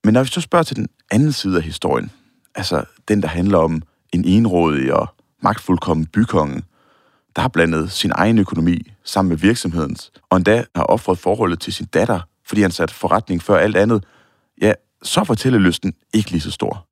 Men 0.03 0.13
når 0.13 0.23
vi 0.23 0.29
så 0.29 0.41
spørger 0.41 0.63
til 0.63 0.75
den 0.75 0.87
anden 1.11 1.31
side 1.31 1.57
af 1.57 1.63
historien, 1.63 2.11
altså 2.55 2.83
den, 3.07 3.21
der 3.21 3.27
handler 3.27 3.57
om 3.57 3.81
en 4.13 4.25
enrådig 4.25 4.93
og 4.93 5.07
magtfuldkommen 5.43 6.05
bykonge, 6.05 6.63
der 7.35 7.41
har 7.41 7.49
blandet 7.49 7.91
sin 7.91 8.11
egen 8.15 8.37
økonomi 8.39 8.91
sammen 9.03 9.29
med 9.29 9.37
virksomhedens, 9.37 10.11
og 10.29 10.37
endda 10.37 10.65
har 10.75 10.83
offret 10.83 11.17
forholdet 11.19 11.59
til 11.59 11.73
sin 11.73 11.85
datter, 11.85 12.19
fordi 12.47 12.61
han 12.61 12.71
satte 12.71 12.93
forretning 12.93 13.43
før 13.43 13.57
alt 13.57 13.77
andet, 13.77 14.03
ja, 14.61 14.73
så 15.03 15.19
er 15.19 15.23
fortællelysten 15.23 15.93
ikke 16.13 16.31
lige 16.31 16.41
så 16.41 16.51
stor. 16.51 16.87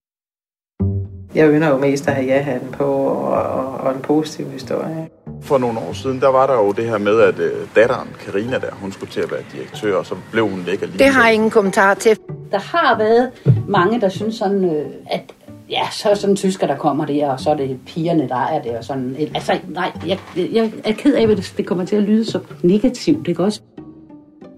Jeg 1.35 1.49
ynder 1.49 1.69
jo 1.69 1.77
mest 1.77 2.07
at 2.07 2.13
have 2.15 2.27
ja-hatten 2.27 2.71
på, 2.71 2.83
og, 2.83 3.43
og, 3.43 3.77
og 3.77 3.95
en 3.95 4.01
positiv 4.01 4.49
historie. 4.49 5.09
For 5.41 5.57
nogle 5.57 5.79
år 5.79 5.93
siden, 5.93 6.19
der 6.21 6.27
var 6.27 6.47
der 6.47 6.53
jo 6.53 6.71
det 6.71 6.85
her 6.85 6.97
med, 6.97 7.19
at 7.19 7.39
øh, 7.39 7.67
datteren, 7.75 8.07
Karina 8.19 8.59
der, 8.59 8.71
hun 8.71 8.91
skulle 8.91 9.11
til 9.11 9.21
at 9.21 9.31
være 9.31 9.41
direktør, 9.53 9.97
og 9.97 10.05
så 10.05 10.15
blev 10.31 10.49
hun 10.49 10.65
væk 10.65 10.81
alligevel. 10.81 10.99
Det 10.99 11.07
har 11.07 11.25
jeg 11.25 11.33
ingen 11.33 11.49
kommentar 11.49 11.93
til. 11.93 12.17
Der 12.51 12.59
har 12.59 12.97
været 12.97 13.31
mange, 13.67 14.01
der 14.01 14.09
synes 14.09 14.35
sådan, 14.35 14.65
øh, 14.65 14.85
at 15.11 15.33
ja, 15.69 15.89
så 15.91 16.09
er 16.09 16.15
sådan 16.15 16.33
en 16.33 16.37
tysker, 16.37 16.67
der 16.67 16.77
kommer 16.77 17.05
der, 17.05 17.29
og 17.29 17.39
så 17.39 17.49
er 17.49 17.55
det 17.55 17.79
pigerne, 17.85 18.29
der 18.29 18.45
er 18.45 18.61
det, 18.61 18.71
og 18.71 18.83
sådan. 18.83 19.15
Altså, 19.35 19.59
nej, 19.67 19.91
jeg, 20.07 20.19
jeg 20.37 20.71
er 20.83 20.93
ked 20.93 21.13
af, 21.13 21.21
at 21.21 21.53
det 21.57 21.65
kommer 21.65 21.85
til 21.85 21.95
at 21.95 22.03
lyde 22.03 22.25
så 22.25 22.39
negativt, 22.63 23.27
ikke 23.27 23.43
også? 23.43 23.61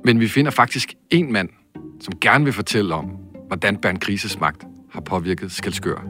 Men 0.07 0.19
vi 0.19 0.27
finder 0.27 0.51
faktisk 0.51 0.93
en 1.09 1.31
mand, 1.33 1.49
som 2.01 2.13
gerne 2.21 2.43
vil 2.43 2.53
fortælle 2.53 2.95
om, 2.95 3.05
hvordan 3.47 3.77
Bernd 3.77 3.99
Grises 3.99 4.39
magt 4.39 4.63
har 4.91 5.01
påvirket 5.01 5.51
Skelskør. 5.51 6.05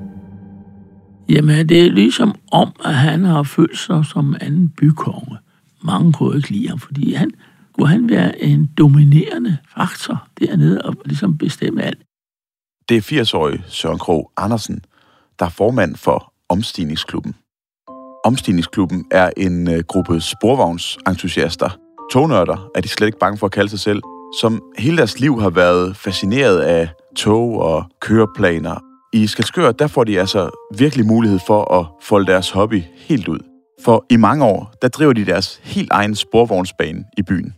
Jamen, 1.30 1.70
det 1.70 1.86
er 1.86 1.92
ligesom 1.92 2.36
om, 2.52 2.72
at 2.86 2.96
han 2.96 3.24
har 3.24 3.44
følt 3.44 3.78
sig 3.78 4.06
som 4.06 4.36
anden 4.42 4.70
bykonge. 4.70 5.38
Mange 5.84 6.14
kunne 6.14 6.38
ikke 6.38 6.50
lide 6.50 6.70
ham, 6.70 6.80
fordi 6.80 7.14
han 7.14 7.32
kunne 7.74 7.88
han 7.88 8.10
være 8.10 8.44
en 8.44 8.70
dominerende 8.78 9.58
faktor 9.78 10.28
dernede 10.40 10.82
og 10.82 10.96
ligesom 11.06 11.38
bestemme 11.38 11.84
alt. 11.84 12.00
Det 12.90 12.98
er 12.98 13.22
80-årige 13.24 13.64
Søren 13.68 14.00
Krog 14.00 14.32
Andersen, 14.38 14.82
der 15.40 15.46
er 15.46 15.50
formand 15.50 15.96
for 15.96 16.34
Omstigningsklubben. 16.50 17.36
Omstigningsklubben 18.26 19.06
er 19.12 19.32
en 19.38 19.70
øh, 19.70 19.84
gruppe 19.88 20.22
sporvognsentusiaster. 20.22 21.87
Tognørder 22.12 22.70
er 22.76 22.82
de 22.82 22.88
slet 22.88 23.08
ikke 23.08 23.20
bange 23.20 23.38
for 23.38 23.46
at 23.46 23.52
kalde 23.52 23.70
sig 23.70 23.80
selv, 23.80 24.02
som 24.40 24.62
hele 24.78 24.98
deres 24.98 25.20
liv 25.20 25.42
har 25.42 25.50
været 25.50 25.96
fascineret 25.96 26.60
af 26.60 26.90
tog 27.16 27.60
og 27.60 27.86
køreplaner. 28.02 28.76
I 29.14 29.28
Skalskør, 29.28 29.72
der 29.72 29.88
får 29.88 30.04
de 30.04 30.20
altså 30.20 30.50
virkelig 30.78 31.06
mulighed 31.06 31.40
for 31.48 31.80
at 31.80 31.86
folde 32.02 32.32
deres 32.32 32.52
hobby 32.52 32.84
helt 32.96 33.28
ud. 33.28 33.40
For 33.84 34.06
i 34.10 34.16
mange 34.16 34.46
år, 34.46 34.74
der 34.82 34.88
driver 34.88 35.14
de 35.14 35.26
deres 35.26 35.60
helt 35.64 35.92
egen 35.92 36.16
sporvognsbane 36.16 37.04
i 37.18 37.22
byen. 37.22 37.54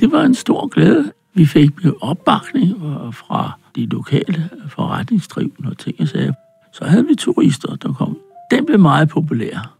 Det 0.00 0.12
var 0.12 0.22
en 0.22 0.34
stor 0.34 0.68
glæde. 0.68 1.12
Vi 1.34 1.46
fik 1.46 1.70
opbakning 2.00 2.80
fra 3.12 3.52
de 3.76 3.86
lokale 3.86 4.50
forretningsdrivende 4.68 5.70
og 5.70 5.78
ting 5.78 5.96
og 6.00 6.08
sager. 6.08 6.32
Så 6.72 6.84
havde 6.84 7.06
vi 7.06 7.14
turister, 7.14 7.76
der 7.76 7.92
kom. 7.92 8.18
Den 8.50 8.66
blev 8.66 8.78
meget 8.78 9.08
populær. 9.08 9.77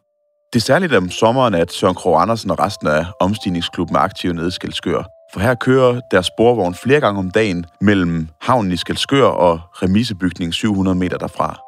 Det 0.53 0.59
er 0.59 0.65
særligt 0.65 0.95
om 0.95 1.11
sommeren, 1.11 1.55
at 1.55 1.73
Søren 1.73 1.95
Krog 1.95 2.23
Andersen 2.23 2.51
og 2.51 2.59
resten 2.59 2.87
af 2.87 3.07
omstigningsklubben 3.21 3.97
er 3.97 4.01
aktive 4.01 4.35
nede 4.35 4.49
i 4.49 4.51
Skelskør. 4.51 5.03
For 5.33 5.41
her 5.41 5.55
kører 5.55 6.01
deres 6.11 6.27
sporvogn 6.27 6.75
flere 6.75 7.01
gange 7.01 7.19
om 7.19 7.31
dagen 7.31 7.67
mellem 7.81 8.29
havnen 8.41 8.73
i 8.73 8.77
Skelskør 8.77 9.25
og 9.25 9.61
remisebygningen 9.83 10.53
700 10.53 10.99
meter 10.99 11.19
derfra. 11.19 11.61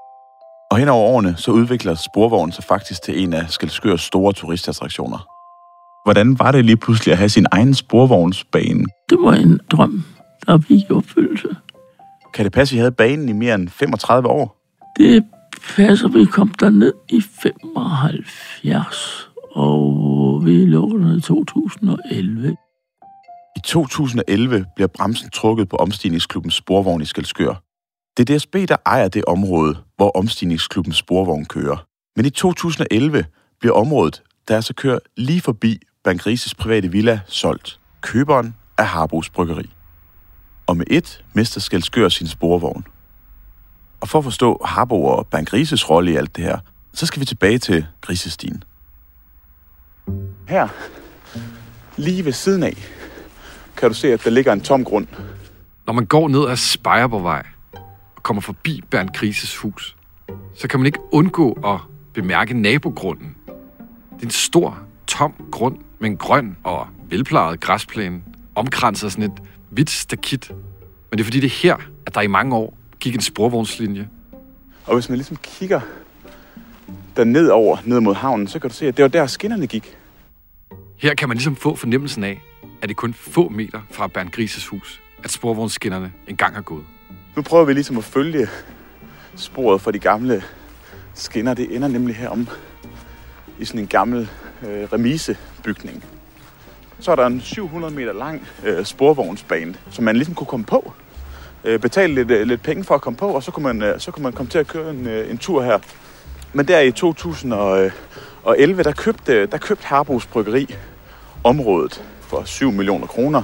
Og 0.70 0.78
hen 0.78 0.88
over 0.88 1.08
årene, 1.08 1.34
så 1.36 1.50
udvikler 1.50 1.94
sporvognen 1.94 2.52
sig 2.52 2.64
faktisk 2.64 3.02
til 3.02 3.22
en 3.22 3.32
af 3.32 3.50
Skelskørs 3.50 4.00
store 4.00 4.32
turistattraktioner. 4.32 5.26
Hvordan 6.04 6.38
var 6.38 6.52
det 6.52 6.64
lige 6.64 6.76
pludselig 6.76 7.12
at 7.12 7.18
have 7.18 7.28
sin 7.28 7.46
egen 7.52 7.74
sporvognsbane? 7.74 8.84
Det 9.10 9.18
var 9.20 9.32
en 9.32 9.60
drøm, 9.70 10.04
der 10.46 10.58
gik 10.58 10.90
i 10.90 10.92
opfyldelse. 10.92 11.48
Kan 12.34 12.44
det 12.44 12.52
passe, 12.52 12.74
at 12.74 12.76
I 12.76 12.78
havde 12.78 12.92
banen 12.92 13.28
i 13.28 13.32
mere 13.32 13.54
end 13.54 13.68
35 13.68 14.28
år? 14.28 14.56
Det 14.96 15.24
passer, 15.76 16.08
vi 16.08 16.24
kom 16.24 16.48
derned 16.48 16.92
i 17.08 17.20
75, 17.20 19.30
og 19.52 20.42
vi 20.44 20.64
lukkede 20.64 21.18
i 21.18 21.20
2011. 21.20 22.56
I 23.56 23.60
2011 23.64 24.66
bliver 24.74 24.88
bremsen 24.88 25.30
trukket 25.30 25.68
på 25.68 25.76
omstigningsklubbens 25.76 26.54
sporvogn 26.54 27.02
i 27.02 27.04
Skelskør. 27.04 27.62
Det 28.16 28.30
er 28.30 28.38
DSB, 28.38 28.54
der 28.54 28.76
ejer 28.86 29.08
det 29.08 29.24
område, 29.24 29.76
hvor 29.96 30.10
omstigningsklubbens 30.10 30.96
sporvogn 30.96 31.44
kører. 31.44 31.86
Men 32.16 32.26
i 32.26 32.30
2011 32.30 33.24
bliver 33.60 33.74
området, 33.74 34.22
der 34.48 34.56
altså 34.56 34.74
kører 34.74 34.98
lige 35.16 35.40
forbi 35.40 35.78
Bankrises 36.04 36.54
private 36.54 36.88
villa, 36.88 37.20
solgt. 37.26 37.80
Køberen 38.00 38.54
er 38.78 38.82
Harbos 38.82 39.30
Bryggeri. 39.30 39.70
Og 40.66 40.76
med 40.76 40.86
et 40.90 41.24
mister 41.34 41.60
Skelskør 41.60 42.08
sin 42.08 42.26
sporvogn. 42.26 42.84
Og 44.00 44.08
for 44.08 44.18
at 44.18 44.24
forstå 44.24 44.60
Harbo 44.64 45.04
og 45.04 45.26
Bankrises 45.26 45.90
rolle 45.90 46.12
i 46.12 46.16
alt 46.16 46.36
det 46.36 46.44
her, 46.44 46.58
så 46.92 47.06
skal 47.06 47.20
vi 47.20 47.24
tilbage 47.24 47.58
til 47.58 47.86
Grisestien. 48.00 48.64
Her, 50.48 50.68
lige 51.96 52.24
ved 52.24 52.32
siden 52.32 52.62
af, 52.62 52.76
kan 53.76 53.88
du 53.88 53.94
se, 53.94 54.12
at 54.12 54.24
der 54.24 54.30
ligger 54.30 54.52
en 54.52 54.60
tom 54.60 54.84
grund. 54.84 55.06
Når 55.86 55.92
man 55.92 56.06
går 56.06 56.28
ned 56.28 56.48
ad 56.48 56.56
Spejerborgvej 56.56 57.46
og 58.16 58.22
kommer 58.22 58.40
forbi 58.40 58.82
Bernd 58.90 59.08
Grises 59.14 59.56
hus, 59.56 59.96
så 60.54 60.68
kan 60.68 60.80
man 60.80 60.86
ikke 60.86 60.98
undgå 61.12 61.52
at 61.52 61.78
bemærke 62.14 62.54
nabogrunden. 62.54 63.36
Det 64.14 64.20
er 64.20 64.24
en 64.24 64.30
stor, 64.30 64.78
tom 65.06 65.34
grund 65.52 65.78
med 65.98 66.10
en 66.10 66.16
grøn 66.16 66.56
og 66.64 66.86
velplejet 67.08 67.60
græsplæne, 67.60 68.22
omkranset 68.54 69.06
af 69.06 69.12
sådan 69.12 69.24
et 69.24 69.42
hvidt 69.70 69.90
stakit. 69.90 70.50
Men 71.10 71.18
det 71.18 71.20
er 71.20 71.24
fordi, 71.24 71.40
det 71.40 71.46
er 71.46 71.60
her, 71.62 71.76
at 72.06 72.14
der 72.14 72.20
i 72.20 72.26
mange 72.26 72.56
år 72.56 72.79
gik 73.00 73.14
en 73.14 73.20
sporvognslinje. 73.20 74.08
Og 74.86 74.94
hvis 74.94 75.08
man 75.08 75.18
ligesom 75.18 75.36
kigger 75.42 75.80
derned 77.16 77.48
over, 77.48 77.76
ned 77.84 78.00
mod 78.00 78.14
havnen, 78.14 78.48
så 78.48 78.58
kan 78.58 78.70
du 78.70 78.76
se, 78.76 78.86
at 78.86 78.96
det 78.96 79.02
var 79.02 79.08
der 79.08 79.26
skinnerne 79.26 79.66
gik. 79.66 79.96
Her 80.96 81.14
kan 81.14 81.28
man 81.28 81.36
ligesom 81.36 81.56
få 81.56 81.76
fornemmelsen 81.76 82.24
af, 82.24 82.40
at 82.82 82.88
det 82.88 82.96
kun 82.96 83.14
få 83.14 83.48
meter 83.48 83.80
fra 83.90 84.06
Bernd 84.06 84.30
Grises 84.30 84.66
hus, 84.66 85.00
at 85.24 85.30
sporvognsskinnerne 85.30 86.12
engang 86.28 86.54
har 86.54 86.62
gået. 86.62 86.84
Nu 87.36 87.42
prøver 87.42 87.64
vi 87.64 87.72
ligesom 87.72 87.98
at 87.98 88.04
følge 88.04 88.48
sporet 89.36 89.80
for 89.80 89.90
de 89.90 89.98
gamle 89.98 90.42
skinner. 91.14 91.54
Det 91.54 91.76
ender 91.76 91.88
nemlig 91.88 92.16
herom 92.16 92.48
i 93.58 93.64
sådan 93.64 93.80
en 93.80 93.86
gammel 93.86 94.30
øh, 94.62 94.92
remisebygning. 94.92 96.04
Så 97.00 97.10
er 97.10 97.16
der 97.16 97.26
en 97.26 97.40
700 97.40 97.94
meter 97.94 98.12
lang 98.12 98.46
øh, 98.64 98.84
sporvognsbane, 98.84 99.74
som 99.90 100.04
man 100.04 100.16
ligesom 100.16 100.34
kunne 100.34 100.46
komme 100.46 100.66
på. 100.66 100.92
Øh, 101.64 101.80
betale 101.80 102.14
lidt, 102.14 102.30
øh, 102.30 102.46
lidt 102.46 102.62
penge 102.62 102.84
for 102.84 102.94
at 102.94 103.00
komme 103.00 103.16
på, 103.16 103.28
og 103.28 103.42
så 103.42 103.50
kunne 103.50 103.62
man, 103.62 103.82
øh, 103.82 104.00
så 104.00 104.10
kunne 104.10 104.22
man 104.22 104.32
komme 104.32 104.50
til 104.50 104.58
at 104.58 104.66
køre 104.66 104.90
en, 104.90 105.06
øh, 105.06 105.30
en 105.30 105.38
tur 105.38 105.62
her. 105.62 105.78
Men 106.52 106.68
der 106.68 106.80
i 106.80 106.92
2011, 106.92 108.82
der 108.82 108.92
købte, 108.92 109.46
der 109.46 109.58
købte 109.58 109.86
Harbos 109.86 110.26
Bryggeri 110.26 110.74
området 111.44 112.04
for 112.20 112.42
7 112.44 112.72
millioner 112.72 113.06
kroner. 113.06 113.42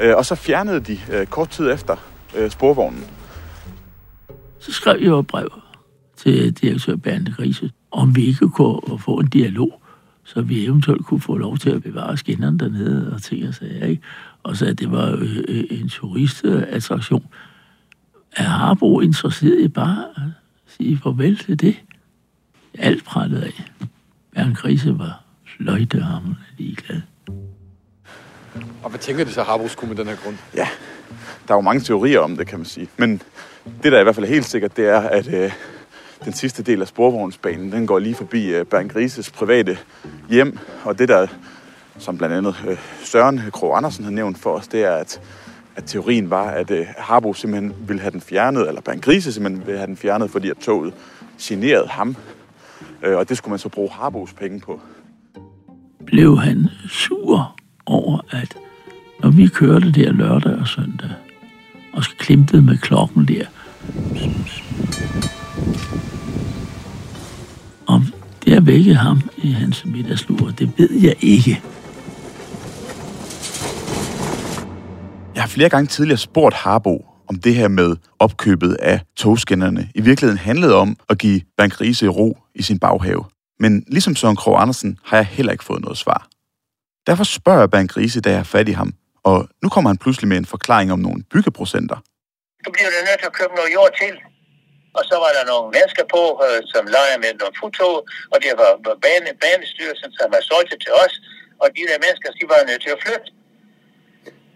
Øh, 0.00 0.16
og 0.16 0.26
så 0.26 0.34
fjernede 0.34 0.80
de 0.80 0.98
øh, 1.12 1.26
kort 1.26 1.48
tid 1.48 1.70
efter 1.70 1.96
øh, 2.36 2.50
sporvognen. 2.50 3.04
Så 4.58 4.72
skrev 4.72 5.00
jeg 5.00 5.18
et 5.18 5.26
brev 5.26 5.48
til 6.16 6.52
direktør 6.52 6.96
Bernd 6.96 7.26
Grise, 7.36 7.70
om 7.90 8.16
vi 8.16 8.24
ikke 8.26 8.48
kunne 8.48 8.98
få 8.98 9.16
en 9.16 9.28
dialog, 9.28 9.82
så 10.24 10.40
vi 10.40 10.64
eventuelt 10.64 11.06
kunne 11.06 11.20
få 11.20 11.36
lov 11.36 11.58
til 11.58 11.70
at 11.70 11.82
bevare 11.82 12.16
skinnerne 12.16 12.58
dernede 12.58 13.12
og 13.14 13.22
ting 13.22 13.48
og 13.48 13.54
sager. 13.54 13.86
Ikke? 13.86 14.02
Og 14.42 14.56
så 14.56 14.66
at 14.66 14.78
det 14.78 14.90
var 14.90 15.12
øh, 15.12 15.36
øh 15.48 15.64
en 15.70 15.88
turistattraktion. 15.88 17.26
Er 18.36 18.42
Harbo 18.42 19.00
interesseret 19.00 19.60
i 19.60 19.68
bare 19.68 20.04
at 20.16 20.22
sige 20.66 21.00
farvel 21.02 21.38
til 21.38 21.60
det? 21.60 21.76
Alt 22.78 23.04
prættet 23.04 23.42
af. 23.42 23.64
Bernd 24.34 24.54
Grise 24.54 24.98
var 24.98 25.22
fløjtehammerende 25.56 26.40
ligeglad. 26.58 27.00
Og 28.82 28.90
hvad 28.90 29.00
tænker 29.00 29.24
de 29.24 29.30
så, 29.30 29.42
Harbo 29.42 29.68
skulle 29.68 29.94
med 29.94 30.04
den 30.04 30.06
her 30.06 30.16
grund? 30.16 30.36
Ja, 30.54 30.68
der 31.48 31.54
er 31.54 31.58
jo 31.58 31.60
mange 31.60 31.80
teorier 31.80 32.20
om 32.20 32.36
det, 32.36 32.46
kan 32.46 32.58
man 32.58 32.66
sige. 32.66 32.88
Men 32.96 33.22
det, 33.82 33.92
der 33.92 34.00
i 34.00 34.02
hvert 34.02 34.14
fald 34.14 34.26
er 34.26 34.30
helt 34.30 34.44
sikkert, 34.44 34.76
det 34.76 34.88
er, 34.88 35.00
at 35.00 35.34
øh, 35.34 35.52
den 36.24 36.32
sidste 36.32 36.62
del 36.62 36.80
af 36.80 36.88
sporvognsbanen, 36.88 37.72
den 37.72 37.86
går 37.86 37.98
lige 37.98 38.14
forbi 38.14 38.46
øh, 38.46 38.64
Bernd 38.64 38.90
Grises 38.90 39.30
private 39.30 39.78
hjem. 40.28 40.58
Og 40.84 40.98
det, 40.98 41.08
der, 41.08 41.26
som 41.98 42.18
blandt 42.18 42.34
andet 42.34 42.56
øh, 42.68 42.78
Søren 43.04 43.40
Krog 43.52 43.76
Andersen 43.76 44.04
har 44.04 44.10
nævnt 44.10 44.38
for 44.38 44.50
os, 44.50 44.68
det 44.68 44.84
er, 44.84 44.92
at, 44.92 45.20
at 45.76 45.84
teorien 45.84 46.30
var, 46.30 46.50
at 46.50 46.70
øh, 46.70 46.86
Harbo 46.98 47.34
simpelthen 47.34 47.74
ville 47.88 48.02
have 48.02 48.10
den 48.10 48.20
fjernet, 48.20 48.68
eller 48.68 48.80
Bernd 48.80 49.00
Grise 49.00 49.32
simpelthen 49.32 49.66
ville 49.66 49.78
have 49.78 49.86
den 49.86 49.96
fjernet, 49.96 50.30
fordi 50.30 50.50
at 50.50 50.56
toget 50.56 50.94
generede 51.40 51.88
ham. 51.88 52.16
Øh, 53.02 53.16
og 53.16 53.28
det 53.28 53.36
skulle 53.36 53.52
man 53.52 53.58
så 53.58 53.68
bruge 53.68 53.90
Harbos 53.90 54.32
penge 54.32 54.60
på. 54.60 54.80
Blev 56.06 56.38
han 56.38 56.68
sur 56.88 57.56
over, 57.86 58.20
at 58.30 58.56
når 59.20 59.30
vi 59.30 59.46
kørte 59.46 59.92
der 59.92 60.12
lørdag 60.12 60.52
og 60.52 60.68
søndag, 60.68 61.10
og 61.92 62.02
klimpede 62.02 62.62
med 62.62 62.78
klokken 62.78 63.28
der, 63.28 63.44
om 67.86 68.04
det 68.44 68.52
har 68.52 68.60
vækket 68.60 68.96
ham 68.96 69.20
i 69.36 69.50
hans 69.50 69.84
middagslur, 69.84 70.50
det 70.50 70.72
ved 70.78 71.00
jeg 71.00 71.14
ikke. 71.20 71.62
Jeg 75.42 75.48
har 75.48 75.58
flere 75.60 75.74
gange 75.74 75.88
tidligere 75.96 76.18
spurgt 76.28 76.54
Harbo, 76.54 76.94
om 77.30 77.36
det 77.44 77.54
her 77.54 77.68
med 77.68 77.90
opkøbet 78.24 78.72
af 78.74 78.96
togskinnerne 79.22 79.82
i 79.94 80.00
virkeligheden 80.08 80.38
handlede 80.38 80.74
om 80.84 80.90
at 81.10 81.16
give 81.18 81.40
Bank 81.58 81.80
Riese 81.80 82.08
ro 82.18 82.28
i 82.60 82.62
sin 82.68 82.78
baghave. 82.84 83.24
Men 83.62 83.72
ligesom 83.94 84.14
Søren 84.16 84.36
Krog 84.36 84.62
Andersen 84.62 84.98
har 85.08 85.16
jeg 85.16 85.26
heller 85.36 85.52
ikke 85.52 85.68
fået 85.70 85.82
noget 85.86 85.98
svar. 86.04 86.20
Derfor 87.08 87.24
spørger 87.38 87.62
jeg 87.64 87.70
Bank 87.76 87.96
Riese, 87.96 88.20
da 88.20 88.28
jeg 88.30 88.38
har 88.44 88.50
fat 88.56 88.68
i 88.68 88.74
ham, 88.80 88.90
og 89.30 89.36
nu 89.62 89.68
kommer 89.74 89.88
han 89.92 89.98
pludselig 90.04 90.28
med 90.28 90.36
en 90.42 90.52
forklaring 90.54 90.88
om 90.92 91.00
nogle 91.06 91.20
byggeprocenter. 91.32 91.98
Du 92.64 92.70
bliver 92.74 92.90
da 92.94 92.98
nødt 93.08 93.18
til 93.22 93.30
at 93.32 93.36
købe 93.40 93.54
noget 93.58 93.70
jord 93.76 93.92
til. 94.02 94.14
Og 94.98 95.02
så 95.10 95.14
var 95.24 95.30
der 95.36 95.44
nogle 95.52 95.68
mennesker 95.76 96.04
på, 96.14 96.22
øh, 96.46 96.58
som 96.72 96.82
leger 96.96 97.18
med 97.24 97.30
nogle 97.40 97.54
futtog, 97.60 97.96
og 98.32 98.36
det 98.42 98.50
var 98.62 98.70
bane, 99.04 99.30
banestyrelsen, 99.44 100.10
som 100.18 100.26
var 100.34 100.42
solgt 100.50 100.72
til 100.84 100.92
os, 101.04 101.14
og 101.62 101.66
de 101.76 101.82
der 101.90 101.98
mennesker, 102.04 102.28
de 102.38 102.44
var 102.52 102.60
nødt 102.68 102.82
til 102.86 102.92
at 102.96 103.02
flytte. 103.04 103.28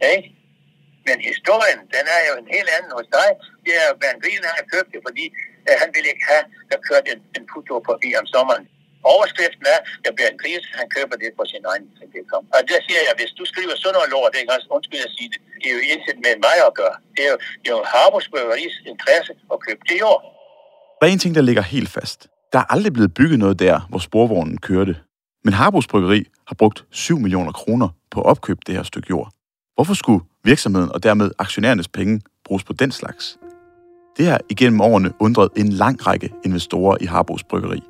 Okay? 0.01 0.18
Men 1.07 1.16
historien, 1.31 1.81
den 1.97 2.05
er 2.16 2.21
jo 2.29 2.33
en 2.42 2.49
helt 2.57 2.71
anden 2.77 2.92
hos 2.99 3.09
dig. 3.19 3.29
Det 3.66 3.73
er, 3.81 3.87
at 3.92 3.97
Bernd 4.03 4.19
Grien 4.23 4.45
har 4.59 4.66
købt 4.75 4.90
det, 4.95 5.01
fordi 5.09 5.25
at 5.71 5.77
han 5.83 5.90
ville 5.95 6.09
ikke 6.12 6.27
have, 6.33 6.45
der 6.71 6.79
kørte 6.88 7.09
en, 7.14 7.21
en 7.38 7.45
futtog 7.53 7.81
på 7.87 7.92
om 8.21 8.27
sommeren. 8.35 8.64
Overskriften 9.14 9.66
er, 9.75 9.81
at 10.07 10.12
Bernd 10.19 10.37
Gris, 10.42 10.64
han 10.79 10.87
køber 10.97 11.16
det 11.23 11.31
på 11.38 11.45
sin 11.53 11.64
egen 11.73 11.85
kom. 12.33 12.45
Og 12.57 12.61
der 12.71 12.79
siger 12.87 13.01
jeg, 13.07 13.14
hvis 13.21 13.33
du 13.38 13.45
skriver 13.53 13.75
sådan 13.77 13.95
noget 13.97 14.09
lort, 14.14 14.31
det 14.33 14.40
er 14.40 14.55
også 14.57 14.69
undskyld 14.77 15.03
at 15.09 15.12
sige 15.16 15.29
det, 15.33 15.40
det 15.61 15.66
er 15.71 15.75
jo 15.79 15.83
intet 15.92 16.16
med 16.27 16.35
mig 16.47 16.57
at 16.69 16.73
gøre. 16.81 16.97
Det 17.16 17.23
er 17.27 17.31
jo, 17.35 17.38
det 17.62 17.69
er 17.73 17.77
jo 17.79 17.83
Harbos 17.95 18.27
Bøveris 18.33 18.75
interesse 18.92 19.33
at 19.55 19.59
købe 19.66 19.83
det 19.90 19.97
jord. 20.05 20.21
Der 20.99 21.05
er 21.07 21.12
en 21.16 21.23
ting, 21.25 21.35
der 21.38 21.45
ligger 21.49 21.64
helt 21.77 21.90
fast. 21.99 22.21
Der 22.53 22.59
er 22.62 22.66
aldrig 22.75 22.92
blevet 22.97 23.12
bygget 23.19 23.38
noget 23.45 23.57
der, 23.66 23.77
hvor 23.90 23.99
sporvognen 24.09 24.59
kørte. 24.69 24.95
Men 25.45 25.53
Harbos 25.61 25.87
Bryggeri 25.87 26.21
har 26.49 26.55
brugt 26.55 26.79
7 26.90 27.19
millioner 27.19 27.53
kroner 27.53 27.88
på 28.11 28.21
at 28.21 28.27
opkøbe 28.27 28.61
det 28.66 28.75
her 28.75 28.83
stykke 28.83 29.09
jord. 29.11 29.29
Hvorfor 29.75 29.95
skulle 29.95 30.25
virksomheden 30.46 30.92
og 30.92 31.02
dermed 31.02 31.30
aktionærernes 31.38 31.88
penge 31.88 32.20
bruges 32.44 32.64
på 32.64 32.72
den 32.72 32.90
slags? 32.90 33.38
Det 34.18 34.26
har 34.26 34.40
igennem 34.50 34.80
årene 34.80 35.11
undret 35.20 35.48
en 35.56 35.68
lang 35.68 36.06
række 36.06 36.30
investorer 36.44 36.96
i 37.00 37.04
Harbos 37.04 37.44
Bryggeri 37.44 37.80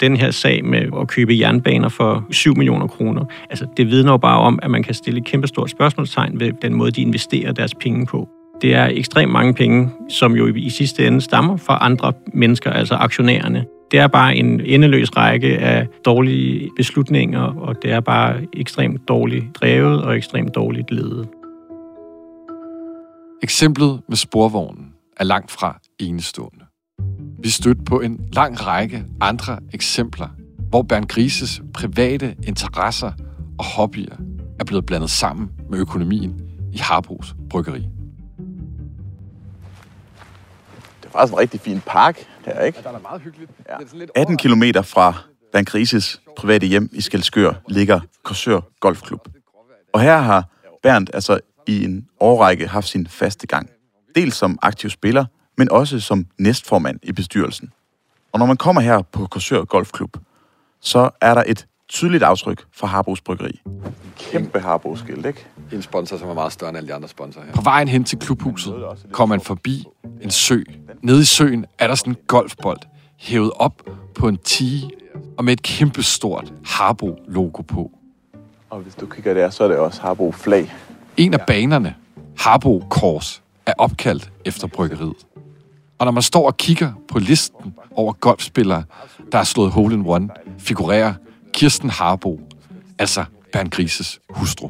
den 0.00 0.16
her 0.16 0.30
sag 0.30 0.64
med 0.64 0.82
at 1.00 1.08
købe 1.08 1.38
jernbaner 1.38 1.88
for 1.88 2.26
7 2.30 2.56
millioner 2.56 2.86
kroner, 2.86 3.24
altså 3.50 3.66
det 3.76 3.86
vidner 3.86 4.12
jo 4.12 4.16
bare 4.16 4.38
om, 4.38 4.58
at 4.62 4.70
man 4.70 4.82
kan 4.82 4.94
stille 4.94 5.20
et 5.20 5.26
kæmpestort 5.26 5.70
spørgsmålstegn 5.70 6.40
ved 6.40 6.52
den 6.62 6.74
måde, 6.74 6.90
de 6.90 7.02
investerer 7.02 7.52
deres 7.52 7.74
penge 7.74 8.06
på. 8.06 8.28
Det 8.62 8.74
er 8.74 8.88
ekstremt 8.92 9.32
mange 9.32 9.54
penge, 9.54 9.90
som 10.08 10.36
jo 10.36 10.54
i 10.54 10.70
sidste 10.70 11.06
ende 11.06 11.20
stammer 11.20 11.56
fra 11.56 11.78
andre 11.80 12.12
mennesker, 12.34 12.70
altså 12.70 12.94
aktionærerne. 12.94 13.64
Det 13.90 13.98
er 13.98 14.06
bare 14.06 14.36
en 14.36 14.60
endeløs 14.60 15.16
række 15.16 15.58
af 15.58 15.86
dårlige 16.04 16.70
beslutninger, 16.76 17.40
og 17.40 17.82
det 17.82 17.92
er 17.92 18.00
bare 18.00 18.36
ekstremt 18.52 19.08
dårligt 19.08 19.44
drevet 19.54 20.02
og 20.02 20.16
ekstremt 20.16 20.54
dårligt 20.54 20.90
ledet. 20.90 21.28
Eksemplet 23.42 24.02
med 24.08 24.16
sporvognen 24.16 24.92
er 25.16 25.24
langt 25.24 25.50
fra 25.50 25.80
enestående. 25.98 26.64
Vi 27.38 27.48
stødte 27.48 27.82
på 27.82 28.00
en 28.00 28.28
lang 28.32 28.66
række 28.66 29.04
andre 29.20 29.58
eksempler, 29.72 30.28
hvor 30.68 30.82
Bernd 30.82 31.08
Grises 31.08 31.62
private 31.74 32.36
interesser 32.46 33.12
og 33.58 33.64
hobbyer 33.64 34.16
er 34.60 34.64
blevet 34.64 34.86
blandet 34.86 35.10
sammen 35.10 35.50
med 35.70 35.78
økonomien 35.78 36.40
i 36.72 36.78
Harbos 36.78 37.34
Bryggeri. 37.50 37.80
Det 41.02 41.06
er 41.06 41.10
faktisk 41.12 41.32
en 41.32 41.38
rigtig 41.38 41.60
fin 41.60 41.80
park, 41.86 42.26
der, 42.44 42.60
ikke? 42.60 42.78
Ja, 42.84 42.90
der 42.90 42.96
er 42.96 43.00
meget 43.00 43.22
hyggeligt. 43.22 43.50
Ja. 43.68 43.76
Det 43.80 43.92
er 43.92 43.96
lidt 43.96 44.10
18 44.14 44.36
km 44.36 44.62
fra 44.82 45.14
Bernd 45.52 45.66
Grises 45.66 46.20
private 46.36 46.66
hjem 46.66 46.88
i 46.92 47.00
Skelskør 47.00 47.52
ligger 47.68 48.00
Korsør 48.22 48.60
Golfklub. 48.80 49.28
Og 49.92 50.00
her 50.00 50.18
har 50.18 50.44
Bernd 50.82 51.08
altså 51.14 51.40
i 51.66 51.84
en 51.84 52.06
årrække 52.20 52.66
haft 52.66 52.88
sin 52.88 53.06
faste 53.06 53.46
gang. 53.46 53.70
Dels 54.14 54.36
som 54.36 54.58
aktiv 54.62 54.90
spiller, 54.90 55.24
men 55.56 55.70
også 55.70 56.00
som 56.00 56.26
næstformand 56.38 56.98
i 57.02 57.12
bestyrelsen. 57.12 57.72
Og 58.32 58.38
når 58.38 58.46
man 58.46 58.56
kommer 58.56 58.82
her 58.82 59.02
på 59.02 59.26
Korsør 59.26 59.64
Golfklub, 59.64 60.16
så 60.80 61.10
er 61.20 61.34
der 61.34 61.44
et 61.46 61.66
tydeligt 61.88 62.22
aftryk 62.22 62.64
fra 62.72 62.86
Harbos 62.86 63.20
Bryggeri. 63.20 63.60
Kæmpe 64.18 64.60
Harbo-skilt, 64.60 65.26
ikke? 65.26 65.46
En 65.72 65.82
sponsor, 65.82 66.16
som 66.16 66.28
er 66.28 66.34
meget 66.34 66.52
større 66.52 66.68
end 66.68 66.78
alle 66.78 66.88
de 66.88 66.94
andre 66.94 67.08
sponsorer 67.08 67.44
her. 67.44 67.52
På 67.52 67.60
vejen 67.60 67.88
hen 67.88 68.04
til 68.04 68.18
klubhuset 68.18 68.74
kommer 69.12 69.36
man 69.36 69.44
forbi 69.44 69.84
en 70.22 70.30
sø. 70.30 70.62
Nede 71.02 71.20
i 71.20 71.24
søen 71.24 71.66
er 71.78 71.86
der 71.86 71.94
sådan 71.94 72.12
en 72.12 72.16
golfbold, 72.26 72.78
hævet 73.16 73.50
op 73.54 73.82
på 74.14 74.28
en 74.28 74.36
tige, 74.36 74.90
og 75.38 75.44
med 75.44 75.52
et 75.52 75.62
kæmpe 75.62 76.02
stort 76.02 76.52
Harbo-logo 76.64 77.62
på. 77.62 77.90
Og 78.70 78.80
hvis 78.80 78.94
du 78.94 79.06
kigger 79.06 79.34
der, 79.34 79.50
så 79.50 79.64
er 79.64 79.68
det 79.68 79.76
også 79.76 80.00
Harbo 80.00 80.32
flag. 80.32 80.72
En 81.16 81.34
af 81.34 81.40
banerne, 81.46 81.94
Harbo 82.38 82.84
Kors, 82.90 83.42
er 83.66 83.72
opkaldt 83.78 84.30
efter 84.44 84.66
bryggeriet. 84.66 85.26
Og 85.98 86.04
når 86.04 86.10
man 86.10 86.22
står 86.22 86.46
og 86.46 86.56
kigger 86.56 86.92
på 87.08 87.18
listen 87.18 87.74
over 87.90 88.12
golfspillere, 88.12 88.84
der 89.32 89.38
har 89.38 89.44
slået 89.44 89.70
hole 89.70 89.94
in 89.94 90.02
one, 90.06 90.28
figurerer 90.58 91.14
Kirsten 91.52 91.90
Harbo, 91.90 92.40
altså 92.98 93.24
Bernd 93.52 93.70
Grises 93.70 94.20
hustru. 94.30 94.68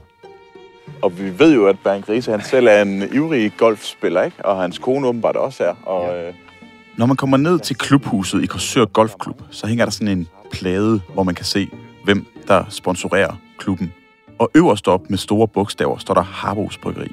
Og 1.02 1.18
vi 1.18 1.38
ved 1.38 1.54
jo, 1.54 1.66
at 1.66 1.76
Bernd 1.84 2.02
Grise 2.02 2.30
han 2.30 2.44
selv 2.44 2.66
er 2.66 2.82
en 2.82 3.02
ivrig 3.14 3.52
golfspiller, 3.56 4.22
ikke? 4.22 4.44
Og 4.44 4.60
hans 4.60 4.78
kone 4.78 5.06
åbenbart 5.06 5.36
også 5.36 5.64
er. 5.64 5.74
Og, 5.88 6.16
øh... 6.16 6.34
Når 6.96 7.06
man 7.06 7.16
kommer 7.16 7.36
ned 7.36 7.58
til 7.58 7.76
klubhuset 7.76 8.42
i 8.42 8.46
Korsør 8.46 8.84
Golfklub, 8.84 9.42
så 9.50 9.66
hænger 9.66 9.84
der 9.84 9.92
sådan 9.92 10.18
en 10.18 10.28
plade, 10.52 11.00
hvor 11.14 11.22
man 11.22 11.34
kan 11.34 11.44
se, 11.44 11.68
hvem 12.04 12.26
der 12.48 12.64
sponsorerer 12.68 13.36
klubben. 13.58 13.92
Og 14.38 14.50
øverst 14.54 14.88
op 14.88 15.10
med 15.10 15.18
store 15.18 15.48
bogstaver 15.48 15.98
står 15.98 16.14
der 16.14 16.22
Harbos 16.22 16.78
Bryggeri. 16.78 17.12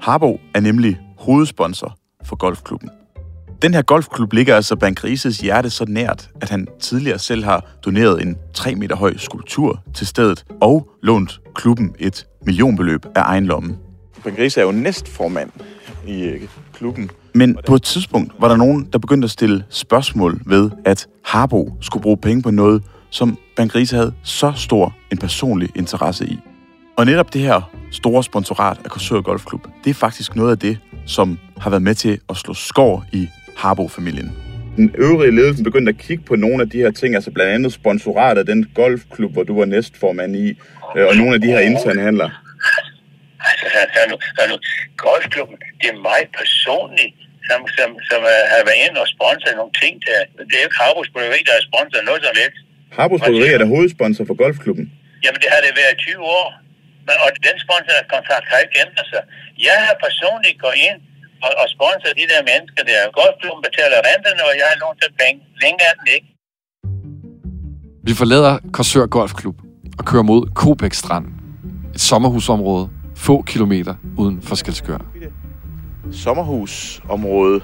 Harbo 0.00 0.40
er 0.54 0.60
nemlig 0.60 1.00
hovedsponsor 1.18 1.96
for 2.24 2.36
golfklubben. 2.36 2.90
Den 3.62 3.74
her 3.74 3.82
golfklub 3.82 4.32
ligger 4.32 4.56
altså 4.56 4.76
Bernd 4.76 4.96
Grises 4.96 5.38
hjerte 5.38 5.70
så 5.70 5.84
nært, 5.88 6.30
at 6.40 6.50
han 6.50 6.66
tidligere 6.80 7.18
selv 7.18 7.44
har 7.44 7.66
doneret 7.84 8.22
en 8.22 8.36
3 8.54 8.74
meter 8.74 8.96
høj 8.96 9.16
skulptur 9.16 9.82
til 9.94 10.06
stedet 10.06 10.44
og 10.60 10.88
lånt 11.02 11.40
klubben 11.54 11.94
et 11.98 12.26
millionbeløb 12.46 13.06
af 13.14 13.22
egen 13.22 13.46
lomme. 13.46 13.76
Bernd 14.24 14.36
Grise 14.36 14.60
er 14.60 14.64
jo 14.64 14.72
næstformand 14.72 15.50
i 16.06 16.22
øh, 16.22 16.40
klubben. 16.72 17.10
Men 17.34 17.58
på 17.66 17.74
et 17.74 17.82
tidspunkt 17.82 18.32
var 18.40 18.48
der 18.48 18.56
nogen, 18.56 18.88
der 18.92 18.98
begyndte 18.98 19.26
at 19.26 19.30
stille 19.30 19.64
spørgsmål 19.68 20.40
ved, 20.46 20.70
at 20.84 21.06
Harbo 21.24 21.72
skulle 21.80 22.02
bruge 22.02 22.16
penge 22.16 22.42
på 22.42 22.50
noget, 22.50 22.82
som 23.14 23.38
Bernd 23.56 23.70
Grise 23.70 23.96
havde 23.96 24.14
så 24.24 24.52
stor 24.56 24.96
en 25.12 25.18
personlig 25.18 25.68
interesse 25.76 26.24
i. 26.26 26.38
Og 26.96 27.06
netop 27.06 27.32
det 27.34 27.40
her 27.40 27.58
store 27.92 28.24
sponsorat 28.24 28.76
af 28.84 28.90
Korsør 28.90 29.20
Golfklub, 29.20 29.62
det 29.84 29.90
er 29.90 29.94
faktisk 29.94 30.36
noget 30.36 30.50
af 30.50 30.58
det, 30.58 30.78
som 31.06 31.38
har 31.62 31.70
været 31.70 31.82
med 31.82 31.94
til 31.94 32.20
at 32.30 32.36
slå 32.36 32.54
skår 32.54 33.04
i 33.12 33.28
Harbo-familien. 33.56 34.28
Den 34.76 34.94
øvrige 34.98 35.34
ledelse 35.38 35.64
begyndte 35.64 35.90
at 35.90 35.98
kigge 35.98 36.24
på 36.30 36.36
nogle 36.36 36.62
af 36.64 36.68
de 36.70 36.78
her 36.78 36.90
ting, 36.90 37.14
altså 37.14 37.30
blandt 37.30 37.52
andet 37.52 37.72
sponsorat 37.72 38.38
af 38.38 38.46
den 38.46 38.60
golfklub, 38.74 39.32
hvor 39.32 39.42
du 39.42 39.54
var 39.58 39.64
næstformand 39.64 40.36
i, 40.36 40.48
øh, 40.96 41.06
og 41.08 41.14
nogle 41.20 41.34
af 41.34 41.40
de 41.40 41.46
her 41.54 41.60
interne 41.70 42.00
handler. 42.08 42.30
Altså, 43.48 43.66
hør 43.94 44.06
nu, 44.10 44.16
hør 44.38 44.46
nu. 44.52 44.56
Golfklubben, 45.06 45.56
det 45.80 45.88
er 45.92 45.98
mig 46.08 46.20
personligt, 46.40 47.14
som, 47.48 47.60
som, 47.76 47.90
som 48.10 48.20
uh, 48.32 48.42
har 48.52 48.62
været 48.68 48.80
inde 48.86 48.98
og 49.04 49.08
sponsoret 49.14 49.56
nogle 49.60 49.74
ting 49.82 49.94
der. 50.06 50.18
Det 50.48 50.54
er 50.56 50.62
jo 50.62 50.68
ikke 50.68 50.80
Harbos 50.82 51.10
Bryggeri, 51.14 51.40
der 51.46 51.54
har 51.58 51.64
sponsoret 51.70 52.04
noget 52.10 52.22
som 52.26 52.36
helst. 52.42 52.60
Harbos 52.98 53.20
Bryggeri 53.24 53.48
er 53.56 53.60
der 53.62 53.68
hovedsponsor 53.74 54.24
for 54.30 54.36
golfklubben. 54.42 54.86
Jamen, 55.24 55.40
det 55.42 55.48
har 55.54 55.60
det 55.64 55.72
været 55.80 55.92
i 55.96 55.98
20 56.08 56.22
år. 56.38 56.48
Men, 57.06 57.16
og 57.24 57.28
den 57.46 57.56
sponsorkontrakt 57.64 58.46
har 58.52 58.58
ikke 58.64 58.76
ændret 58.84 59.06
sig. 59.12 59.22
Jeg 59.68 59.78
har 59.86 59.94
personligt 60.06 60.56
gået 60.64 60.78
ind 60.88 60.98
og, 61.44 61.52
og 61.60 61.66
sponsoret 61.74 62.14
de 62.20 62.26
der 62.32 62.40
mennesker 62.50 62.82
der. 62.90 63.00
Golfklubben 63.18 63.62
betaler 63.68 63.98
renterne, 64.08 64.42
og 64.48 64.52
jeg 64.60 64.66
har 64.70 64.76
lånt 64.82 64.98
dem 65.04 65.12
penge. 65.22 65.38
Længere 65.64 65.88
er 65.92 65.96
den 66.00 66.08
ikke. 66.16 66.28
Vi 68.08 68.12
forlader 68.20 68.52
Korsør 68.76 69.06
Golfklub 69.16 69.56
og 69.98 70.04
kører 70.10 70.26
mod 70.32 70.42
Kobæk 70.60 70.94
Strand. 71.02 71.26
Et 71.94 72.02
sommerhusområde 72.10 72.84
få 73.26 73.42
kilometer 73.42 73.94
uden 74.22 74.36
for 74.42 74.54
Skelskør. 74.54 74.98
Sommerhusområde 76.12 77.60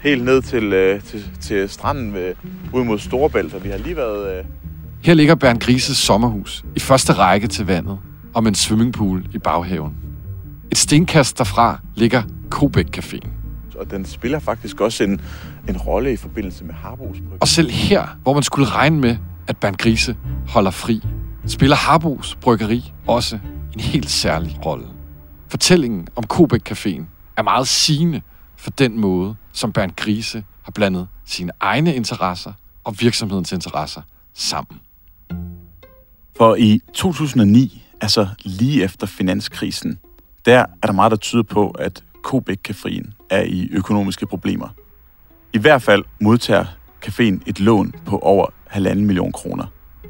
helt 0.00 0.24
ned 0.24 0.42
til, 0.42 0.72
øh, 0.72 1.02
til, 1.02 1.24
til 1.40 1.68
stranden 1.68 2.14
ved, 2.14 2.34
ud 2.72 2.84
mod 2.84 2.98
Storebælt, 2.98 3.54
og 3.54 3.64
vi 3.64 3.68
har 3.68 3.78
lige 3.78 3.96
været... 3.96 4.38
Øh... 4.38 4.44
Her 5.04 5.14
ligger 5.14 5.34
Bernd 5.34 5.60
Grises 5.60 5.96
sommerhus 5.96 6.64
i 6.76 6.80
første 6.80 7.12
række 7.12 7.46
til 7.46 7.66
vandet 7.66 7.98
og 8.34 8.42
med 8.42 8.50
en 8.50 8.54
swimmingpool 8.54 9.26
i 9.34 9.38
baghaven. 9.38 9.96
Et 10.70 10.78
stenkast 10.78 11.38
derfra 11.38 11.80
ligger 11.94 12.22
Kobæk 12.50 12.98
Caféen. 12.98 13.28
Og 13.78 13.90
den 13.90 14.04
spiller 14.04 14.38
faktisk 14.38 14.80
også 14.80 15.04
en, 15.04 15.20
en 15.68 15.76
rolle 15.76 16.12
i 16.12 16.16
forbindelse 16.16 16.64
med 16.64 16.74
Harbos 16.74 17.16
Og 17.40 17.48
selv 17.48 17.70
her, 17.70 18.06
hvor 18.22 18.34
man 18.34 18.42
skulle 18.42 18.68
regne 18.68 19.00
med, 19.00 19.16
at 19.46 19.56
Bernd 19.56 19.76
Grise 19.76 20.16
holder 20.48 20.70
fri, 20.70 21.02
spiller 21.46 21.76
Harbos 21.76 22.36
Bryggeri 22.40 22.92
også 23.06 23.38
en 23.74 23.80
helt 23.80 24.10
særlig 24.10 24.58
rolle. 24.66 24.86
Fortællingen 25.48 26.08
om 26.16 26.24
Kobæk 26.24 26.72
Caféen 26.72 27.02
er 27.36 27.42
meget 27.42 27.68
sigende 27.68 28.20
for 28.56 28.70
den 28.70 29.00
måde, 29.00 29.34
som 29.52 29.72
Bernd 29.72 29.92
Grise 29.96 30.44
har 30.62 30.72
blandet 30.72 31.08
sine 31.24 31.52
egne 31.60 31.94
interesser 31.94 32.52
og 32.84 33.00
virksomhedens 33.00 33.52
interesser 33.52 34.02
sammen. 34.34 34.80
For 36.36 36.54
i 36.54 36.80
2009, 36.94 37.82
altså 38.00 38.28
lige 38.44 38.84
efter 38.84 39.06
finanskrisen, 39.06 39.98
der 40.44 40.58
er 40.82 40.86
der 40.86 40.92
meget, 40.92 41.10
der 41.10 41.16
tyder 41.16 41.42
på, 41.42 41.70
at 41.70 42.04
Kobæk 42.22 42.70
Caféen 42.70 43.26
er 43.30 43.42
i 43.42 43.68
økonomiske 43.72 44.26
problemer. 44.26 44.68
I 45.52 45.58
hvert 45.58 45.82
fald 45.82 46.04
modtager 46.20 46.64
caféen 47.06 47.42
et 47.46 47.60
lån 47.60 47.94
på 48.06 48.18
over 48.18 48.46
halvanden 48.66 49.06
million 49.06 49.32
kroner. 49.32 49.66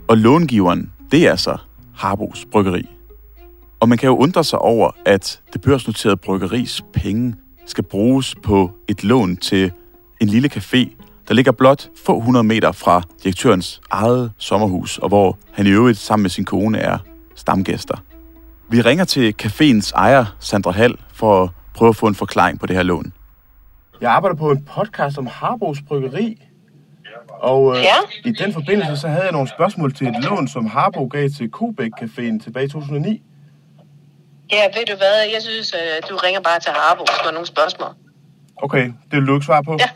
Og 0.08 0.18
långiveren, 0.18 0.92
det 1.10 1.26
er 1.26 1.36
så 1.36 1.56
Harbos 1.94 2.46
Bryggeri. 2.52 2.88
Og 3.80 3.88
man 3.88 3.98
kan 3.98 4.06
jo 4.06 4.16
undre 4.16 4.44
sig 4.44 4.58
over, 4.58 4.90
at 5.06 5.42
det 5.52 5.60
børsnoterede 5.60 6.16
bryggeris 6.16 6.82
penge 6.92 7.34
skal 7.66 7.84
bruges 7.84 8.34
på 8.42 8.70
et 8.88 9.04
lån 9.04 9.36
til 9.36 9.72
en 10.20 10.28
lille 10.28 10.50
café, 10.52 11.03
der 11.28 11.34
ligger 11.34 11.52
blot 11.52 11.88
få 12.04 12.20
hundrede 12.20 12.44
meter 12.44 12.72
fra 12.72 13.02
direktørens 13.22 13.80
eget 13.90 14.32
sommerhus, 14.38 14.98
og 14.98 15.08
hvor 15.08 15.38
han 15.52 15.66
i 15.66 15.70
øvrigt 15.70 15.98
sammen 15.98 16.22
med 16.22 16.30
sin 16.30 16.44
kone 16.44 16.78
er 16.78 16.98
stamgæster. 17.34 17.96
Vi 18.68 18.80
ringer 18.80 19.04
til 19.04 19.34
caféens 19.42 19.92
ejer, 19.94 20.36
Sandra 20.40 20.70
Hall, 20.70 20.96
for 21.12 21.42
at 21.42 21.50
prøve 21.74 21.88
at 21.88 21.96
få 21.96 22.06
en 22.06 22.14
forklaring 22.14 22.60
på 22.60 22.66
det 22.66 22.76
her 22.76 22.82
lån. 22.82 23.12
Jeg 24.00 24.10
arbejder 24.10 24.36
på 24.36 24.50
en 24.50 24.64
podcast 24.64 25.18
om 25.18 25.26
Harbos 25.26 25.78
Bryggeri, 25.88 26.42
og 27.28 27.76
øh, 27.76 27.82
ja. 27.82 27.94
i 28.24 28.32
den 28.32 28.52
forbindelse 28.52 28.96
så 28.96 29.08
havde 29.08 29.22
jeg 29.22 29.32
nogle 29.32 29.48
spørgsmål 29.48 29.94
til 29.94 30.06
et 30.06 30.24
lån, 30.24 30.48
som 30.48 30.66
Harbo 30.66 31.06
gav 31.06 31.28
til 31.36 31.50
Kobæk 31.50 31.90
Caféen 32.00 32.44
tilbage 32.44 32.64
i 32.64 32.68
2009. 32.68 33.22
Ja, 34.52 34.62
ved 34.64 34.86
du 34.86 34.96
hvad? 34.96 35.16
Jeg 35.32 35.42
synes, 35.42 35.74
øh, 35.74 36.10
du 36.10 36.16
ringer 36.16 36.40
bare 36.40 36.60
til 36.60 36.72
Harbo, 36.72 37.04
hvis 37.04 37.18
du 37.18 37.24
har 37.24 37.32
nogle 37.32 37.46
spørgsmål. 37.46 37.88
Okay, 38.56 38.84
det 39.10 39.18
vil 39.18 39.26
du 39.26 39.34
ikke 39.34 39.46
svare 39.46 39.64
på? 39.64 39.76
Ja. 39.80 39.88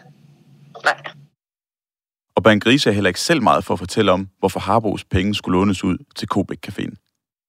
Nej. 0.85 1.18
Og 2.39 2.45
Bernd 2.45 2.61
Grise 2.61 2.87
er 2.91 2.95
heller 2.99 3.13
ikke 3.15 3.27
selv 3.31 3.43
meget 3.49 3.63
for 3.67 3.73
at 3.75 3.83
fortælle 3.85 4.11
om, 4.17 4.23
hvorfor 4.41 4.61
Harbos 4.69 5.05
penge 5.15 5.31
skulle 5.39 5.55
lånes 5.59 5.85
ud 5.85 5.99
til 6.19 6.27
Kobæk 6.35 6.61
Caféen. 6.67 6.95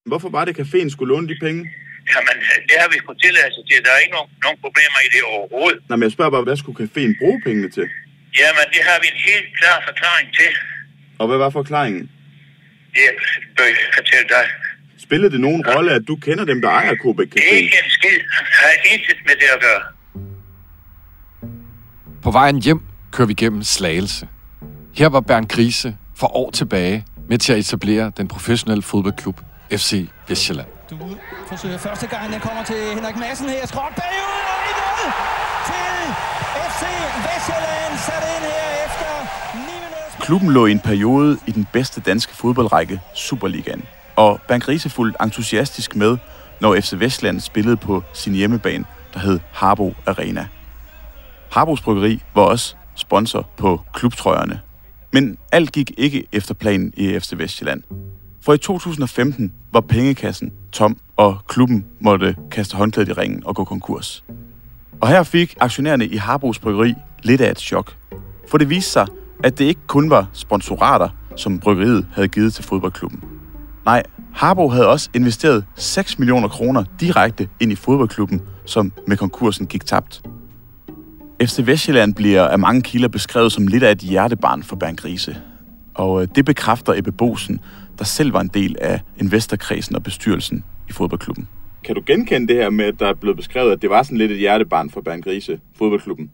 Hvorfor 0.10 0.30
var 0.38 0.44
det, 0.46 0.54
caféen 0.60 0.90
skulle 0.94 1.10
låne 1.14 1.28
de 1.32 1.38
penge? 1.46 1.62
Jamen, 2.14 2.38
det 2.70 2.76
har 2.82 2.88
vi 2.92 2.96
sgu 3.02 3.14
tilladelse 3.26 3.62
til. 3.70 3.78
Der 3.86 3.92
er 3.96 4.00
ikke 4.04 4.16
nogen, 4.18 4.32
nogen 4.46 4.60
problemer 4.66 5.00
i 5.08 5.10
det 5.16 5.22
overhovedet. 5.34 5.80
Nej, 5.90 5.96
men 5.98 6.04
jeg 6.08 6.12
spørger 6.16 6.32
bare, 6.36 6.46
hvad 6.48 6.58
skulle 6.62 6.78
caféen 6.84 7.12
bruge 7.22 7.40
pengene 7.46 7.70
til? 7.78 7.86
Jamen, 8.40 8.66
det 8.76 8.82
har 8.90 8.98
vi 9.04 9.08
en 9.14 9.22
helt 9.30 9.50
klar 9.60 9.78
forklaring 9.90 10.28
til. 10.40 10.52
Og 11.22 11.26
hvad 11.30 11.38
var 11.44 11.50
forklaringen? 11.60 12.04
Det 12.96 13.08
bør 13.58 13.68
jeg 13.72 13.78
fortælle 14.00 14.28
dig. 14.36 14.46
Spillede 15.06 15.32
det 15.36 15.42
nogen 15.48 15.62
rolle, 15.72 15.92
at 15.98 16.04
du 16.10 16.16
kender 16.26 16.46
dem, 16.52 16.60
der 16.64 16.70
ejer 16.80 16.96
Kobæk 17.04 17.30
Caféen? 17.34 17.56
Ikke 17.64 17.78
en 17.84 17.90
skid. 17.98 18.20
Har 18.62 18.74
intet 18.94 19.20
med 19.28 19.36
det 19.42 19.50
at 19.56 19.60
gøre. 19.68 19.84
På 22.26 22.32
vejen 22.32 22.58
hjem 22.66 22.82
kører 23.12 23.28
vi 23.28 23.34
gennem 23.34 23.64
Slagelse. 23.64 24.28
Her 24.94 25.10
var 25.10 25.20
Bernd 25.20 25.48
Grise 25.48 25.98
for 26.16 26.36
år 26.38 26.52
tilbage 26.52 27.06
med 27.30 27.38
til 27.38 27.54
at 27.54 27.60
etablere 27.60 28.12
den 28.18 28.28
professionelle 28.28 28.82
fodboldklub 28.82 29.42
FC 29.72 30.10
Vestjylland. 30.28 30.68
Du 30.90 30.98
forsøger 31.48 31.78
første 31.78 32.08
gang, 32.08 32.34
den 32.34 32.40
kommer 32.40 32.64
til 32.64 32.76
Henrik 32.96 33.18
Madsen 33.18 33.50
her. 33.50 33.68
Skråt 33.68 33.94
bagud 33.96 34.42
og 34.54 34.60
1 34.70 35.70
til 35.70 36.14
FC 36.70 36.84
Vestjylland. 37.26 37.98
Sat 37.98 38.24
ind 38.36 38.46
her 38.52 38.86
efter 38.86 39.10
9 39.56 39.60
minutter. 39.60 40.26
Klubben 40.26 40.52
lå 40.52 40.66
i 40.66 40.72
en 40.72 40.80
periode 40.80 41.38
i 41.48 41.52
den 41.52 41.68
bedste 41.74 42.02
danske 42.02 42.36
fodboldrække, 42.36 43.02
Superligaen. 43.16 43.84
Og 44.16 44.40
Bernd 44.48 44.62
Grise 44.62 44.90
fulgte 44.90 45.18
entusiastisk 45.24 45.96
med, 45.96 46.18
når 46.62 46.76
FC 46.76 46.94
Vestland 46.98 47.40
spillede 47.40 47.78
på 47.78 48.04
sin 48.14 48.34
hjemmebane, 48.34 48.86
der 49.14 49.20
hed 49.20 49.40
Harbo 49.52 49.94
Arena. 50.06 50.48
Harbos 51.52 51.82
Bryggeri 51.82 52.22
var 52.36 52.42
også 52.42 52.76
sponsor 52.96 53.50
på 53.58 53.82
klubtrøjerne. 53.94 54.62
Men 55.12 55.38
alt 55.52 55.72
gik 55.72 55.92
ikke 55.98 56.28
efter 56.32 56.54
planen 56.54 56.94
i 56.98 57.20
FC 57.20 57.34
Vestjylland. 57.38 57.84
For 58.42 58.54
i 58.54 58.58
2015 58.58 59.54
var 59.72 59.82
pengekassen 59.82 60.52
tom, 60.72 60.98
og 61.18 61.38
klubben 61.48 61.86
måtte 62.00 62.36
kaste 62.52 62.78
håndklædet 62.78 63.10
i 63.10 63.14
ringen 63.14 63.46
og 63.46 63.56
gå 63.56 63.64
konkurs. 63.64 64.24
Og 65.02 65.08
her 65.08 65.24
fik 65.24 65.56
aktionærerne 65.60 66.06
i 66.06 66.16
Harbos 66.16 66.60
Bryggeri 66.60 66.94
lidt 67.24 67.42
af 67.42 67.52
et 67.52 67.60
chok. 67.60 67.96
For 68.50 68.58
det 68.58 68.70
viste 68.70 68.92
sig, 68.92 69.08
at 69.44 69.60
det 69.60 69.66
ikke 69.66 69.82
kun 69.88 70.10
var 70.10 70.30
sponsorater, 70.34 71.10
som 71.36 71.60
bryggeriet 71.60 72.08
havde 72.14 72.28
givet 72.28 72.54
til 72.54 72.64
fodboldklubben. 72.64 73.24
Nej, 73.86 74.04
Harbo 74.34 74.70
havde 74.70 74.88
også 74.88 75.10
investeret 75.14 75.66
6 75.76 76.20
millioner 76.20 76.48
kroner 76.48 76.84
direkte 77.00 77.50
ind 77.60 77.72
i 77.72 77.76
fodboldklubben, 77.76 78.42
som 78.66 78.92
med 79.08 79.18
konkursen 79.18 79.68
gik 79.68 79.86
tabt. 79.86 80.22
FC 81.42 81.60
Vestjylland 81.66 82.16
bliver 82.16 82.48
af 82.48 82.60
mange 82.60 82.82
kilder 82.82 83.08
beskrevet 83.08 83.52
som 83.52 83.68
lidt 83.68 83.84
af 83.84 83.92
et 83.92 84.00
hjertebarn 84.00 84.64
for 84.64 84.76
Bernd 84.76 84.98
Grise. 84.98 85.38
Og 85.96 86.22
øh, 86.22 86.28
det 86.36 86.46
bekræfter 86.46 86.94
Ebbe 86.94 87.12
Bosen, 87.12 87.62
der 87.98 88.04
selv 88.04 88.34
var 88.34 88.42
en 88.42 88.52
del 88.54 88.76
af 88.82 89.00
investorkredsen 89.20 89.96
og 89.96 90.04
bestyrelsen 90.04 90.64
i 90.90 90.92
fodboldklubben. 90.92 91.48
Kan 91.84 91.96
du 91.96 92.04
genkende 92.06 92.48
det 92.48 92.56
her 92.56 92.70
med, 92.70 92.86
at 92.86 93.00
der 93.00 93.08
er 93.08 93.14
blevet 93.14 93.38
beskrevet, 93.38 93.72
at 93.72 93.82
det 93.82 93.90
var 93.90 94.04
sådan 94.04 94.18
lidt 94.18 94.32
et 94.32 94.38
hjertebarn 94.38 94.90
for 94.90 95.02
Bernd 95.02 95.24
Grise, 95.24 95.60
fodboldklubben? 95.78 96.32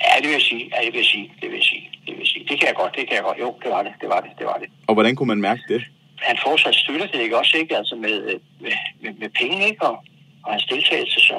Ja, 0.00 0.20
det 0.20 0.26
vil 0.28 0.32
jeg 0.32 0.46
sige. 0.50 0.70
Ja, 0.74 0.86
det 0.86 0.92
vil 0.92 0.98
jeg 0.98 1.10
sige. 1.14 1.32
Det 1.40 1.48
vil 1.50 1.56
jeg 1.56 1.64
sige. 1.72 1.88
Det 2.06 2.12
vil 2.14 2.18
jeg 2.18 2.26
sige. 2.26 2.44
Det 2.48 2.58
kan 2.60 2.66
jeg 2.68 2.76
godt. 2.76 2.92
Det 2.96 3.04
kan 3.08 3.14
jeg 3.16 3.24
godt. 3.28 3.38
Jo, 3.40 3.54
det 3.64 3.70
var 3.70 3.82
det. 3.82 3.92
Det 4.00 4.08
var 4.08 4.20
det. 4.20 4.30
Det 4.38 4.46
var 4.46 4.58
det. 4.62 4.68
Og 4.86 4.94
hvordan 4.94 5.16
kunne 5.16 5.30
man 5.34 5.40
mærke 5.40 5.62
det? 5.68 5.82
Han 6.28 6.36
fortsat 6.46 6.74
støtter 6.74 7.06
det 7.06 7.20
ikke 7.20 7.38
også, 7.38 7.56
ikke? 7.62 7.76
Altså 7.76 7.94
med, 7.96 8.14
med, 8.62 8.72
med, 9.02 9.12
med 9.20 9.28
penge, 9.40 9.58
ikke? 9.70 9.82
Og, 9.82 9.96
og 10.44 10.52
hans 10.52 10.64
deltagelse, 10.64 11.20
så. 11.20 11.36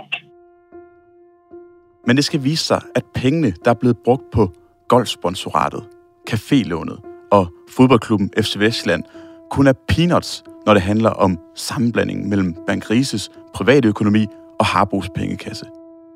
Men 2.07 2.15
det 2.15 2.25
skal 2.25 2.43
vise 2.43 2.65
sig, 2.65 2.81
at 2.95 3.03
pengene, 3.15 3.53
der 3.65 3.71
er 3.71 3.75
blevet 3.75 3.97
brugt 4.05 4.23
på 4.33 4.51
golfsponsoratet, 4.87 5.83
cafélånet 6.29 7.27
og 7.31 7.47
fodboldklubben 7.69 8.31
FC 8.41 8.55
Vestland, 8.59 9.03
kun 9.51 9.67
er 9.67 9.73
peanuts, 9.87 10.43
når 10.65 10.73
det 10.73 10.81
handler 10.81 11.09
om 11.09 11.39
sammenblandingen 11.55 12.29
mellem 12.29 12.55
Bankrises 12.67 13.29
private 13.55 13.87
økonomi 13.87 14.27
og 14.59 14.65
Harbos 14.65 15.09
pengekasse. 15.15 15.65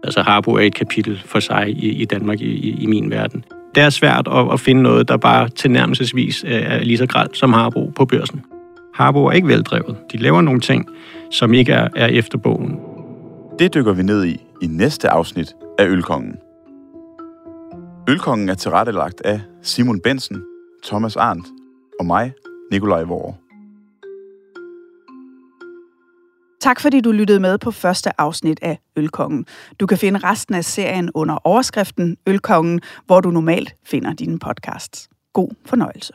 Altså 0.04 0.22
Harbo 0.22 0.54
er 0.54 0.60
et 0.60 0.76
kapitel 0.76 1.22
for 1.26 1.40
sig 1.40 1.70
i, 1.70 1.90
i 1.90 2.06
Danmark 2.06 2.42
i, 2.42 2.70
i 2.70 2.86
min 2.86 3.10
verden. 3.10 3.44
Det 3.76 3.84
er 3.84 3.90
svært 3.90 4.28
at, 4.28 4.54
at 4.54 4.60
finde 4.60 4.82
noget, 4.82 5.08
der 5.08 5.18
bare 5.18 5.50
tilnærmelsesvis 5.50 6.46
er 6.48 6.84
lige 6.84 6.98
så 6.98 7.06
gralt 7.06 7.38
som 7.38 7.54
Harbo 7.54 7.92
på 7.96 8.06
børsen. 8.06 8.42
Harbo 8.94 9.26
er 9.26 9.32
ikke 9.32 9.48
veldrevet. 9.48 9.98
De 10.12 10.18
laver 10.18 10.42
nogle 10.42 10.60
ting, 10.60 10.86
som 11.32 11.54
ikke 11.54 11.72
er, 11.72 11.88
er 11.96 12.08
efter 12.08 12.38
bogen. 12.38 12.80
Det 13.60 13.74
dykker 13.74 13.94
vi 13.94 14.04
ned 14.04 14.26
i 14.26 14.42
i 14.62 14.68
næste 14.68 15.10
afsnit 15.10 15.56
af 15.80 15.88
Ølkongen. 15.88 16.36
Ølkongen 18.10 18.50
er 18.50 18.54
tilrettelagt 18.54 19.22
af 19.22 19.42
Simon 19.62 20.02
Bensen, 20.02 20.44
Thomas 20.84 21.16
Arndt 21.16 21.48
og 22.00 22.06
mig, 22.06 22.34
Nikolaj 22.72 23.04
Vore. 23.04 23.36
Tak 26.62 26.80
fordi 26.80 27.02
du 27.02 27.12
lyttede 27.12 27.40
med 27.40 27.58
på 27.58 27.72
første 27.72 28.22
afsnit 28.22 28.60
af 28.62 28.80
Ølkongen. 28.96 29.46
Du 29.80 29.86
kan 29.86 29.98
finde 29.98 30.20
resten 30.20 30.56
af 30.56 30.66
serien 30.66 31.12
under 31.14 31.38
overskriften 31.44 32.18
Ølkongen, 32.28 32.82
hvor 33.06 33.22
du 33.22 33.32
normalt 33.32 33.76
finder 33.86 34.14
dine 34.14 34.40
podcasts. 34.40 35.10
God 35.34 35.50
fornøjelse. 35.66 36.14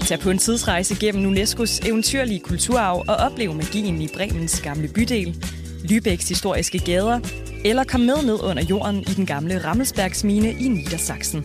Tag 0.00 0.20
på 0.20 0.30
en 0.30 0.38
tidsrejse 0.38 1.00
gennem 1.00 1.32
UNESCO's 1.32 1.88
eventyrlige 1.88 2.40
kulturarv 2.40 3.04
og 3.08 3.16
oplev 3.16 3.54
magien 3.54 4.02
i 4.02 4.08
Bremens 4.14 4.62
gamle 4.62 4.88
bydel, 4.94 5.44
Lübecks 5.90 6.28
historiske 6.28 6.78
gader, 6.78 7.20
eller 7.64 7.84
kom 7.84 8.00
med 8.00 8.22
ned 8.24 8.42
under 8.42 8.62
jorden 8.62 9.00
i 9.00 9.14
den 9.16 9.26
gamle 9.26 9.64
Rammelsbergsmine 9.64 10.50
i 10.52 10.68
Niedersachsen. 10.68 11.44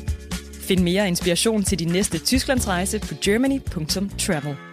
Find 0.62 0.84
mere 0.84 1.08
inspiration 1.08 1.64
til 1.64 1.80
din 1.80 1.88
næste 1.88 2.18
Tysklandsrejse 2.20 3.00
på 3.00 3.16
germany.travel. 3.22 4.69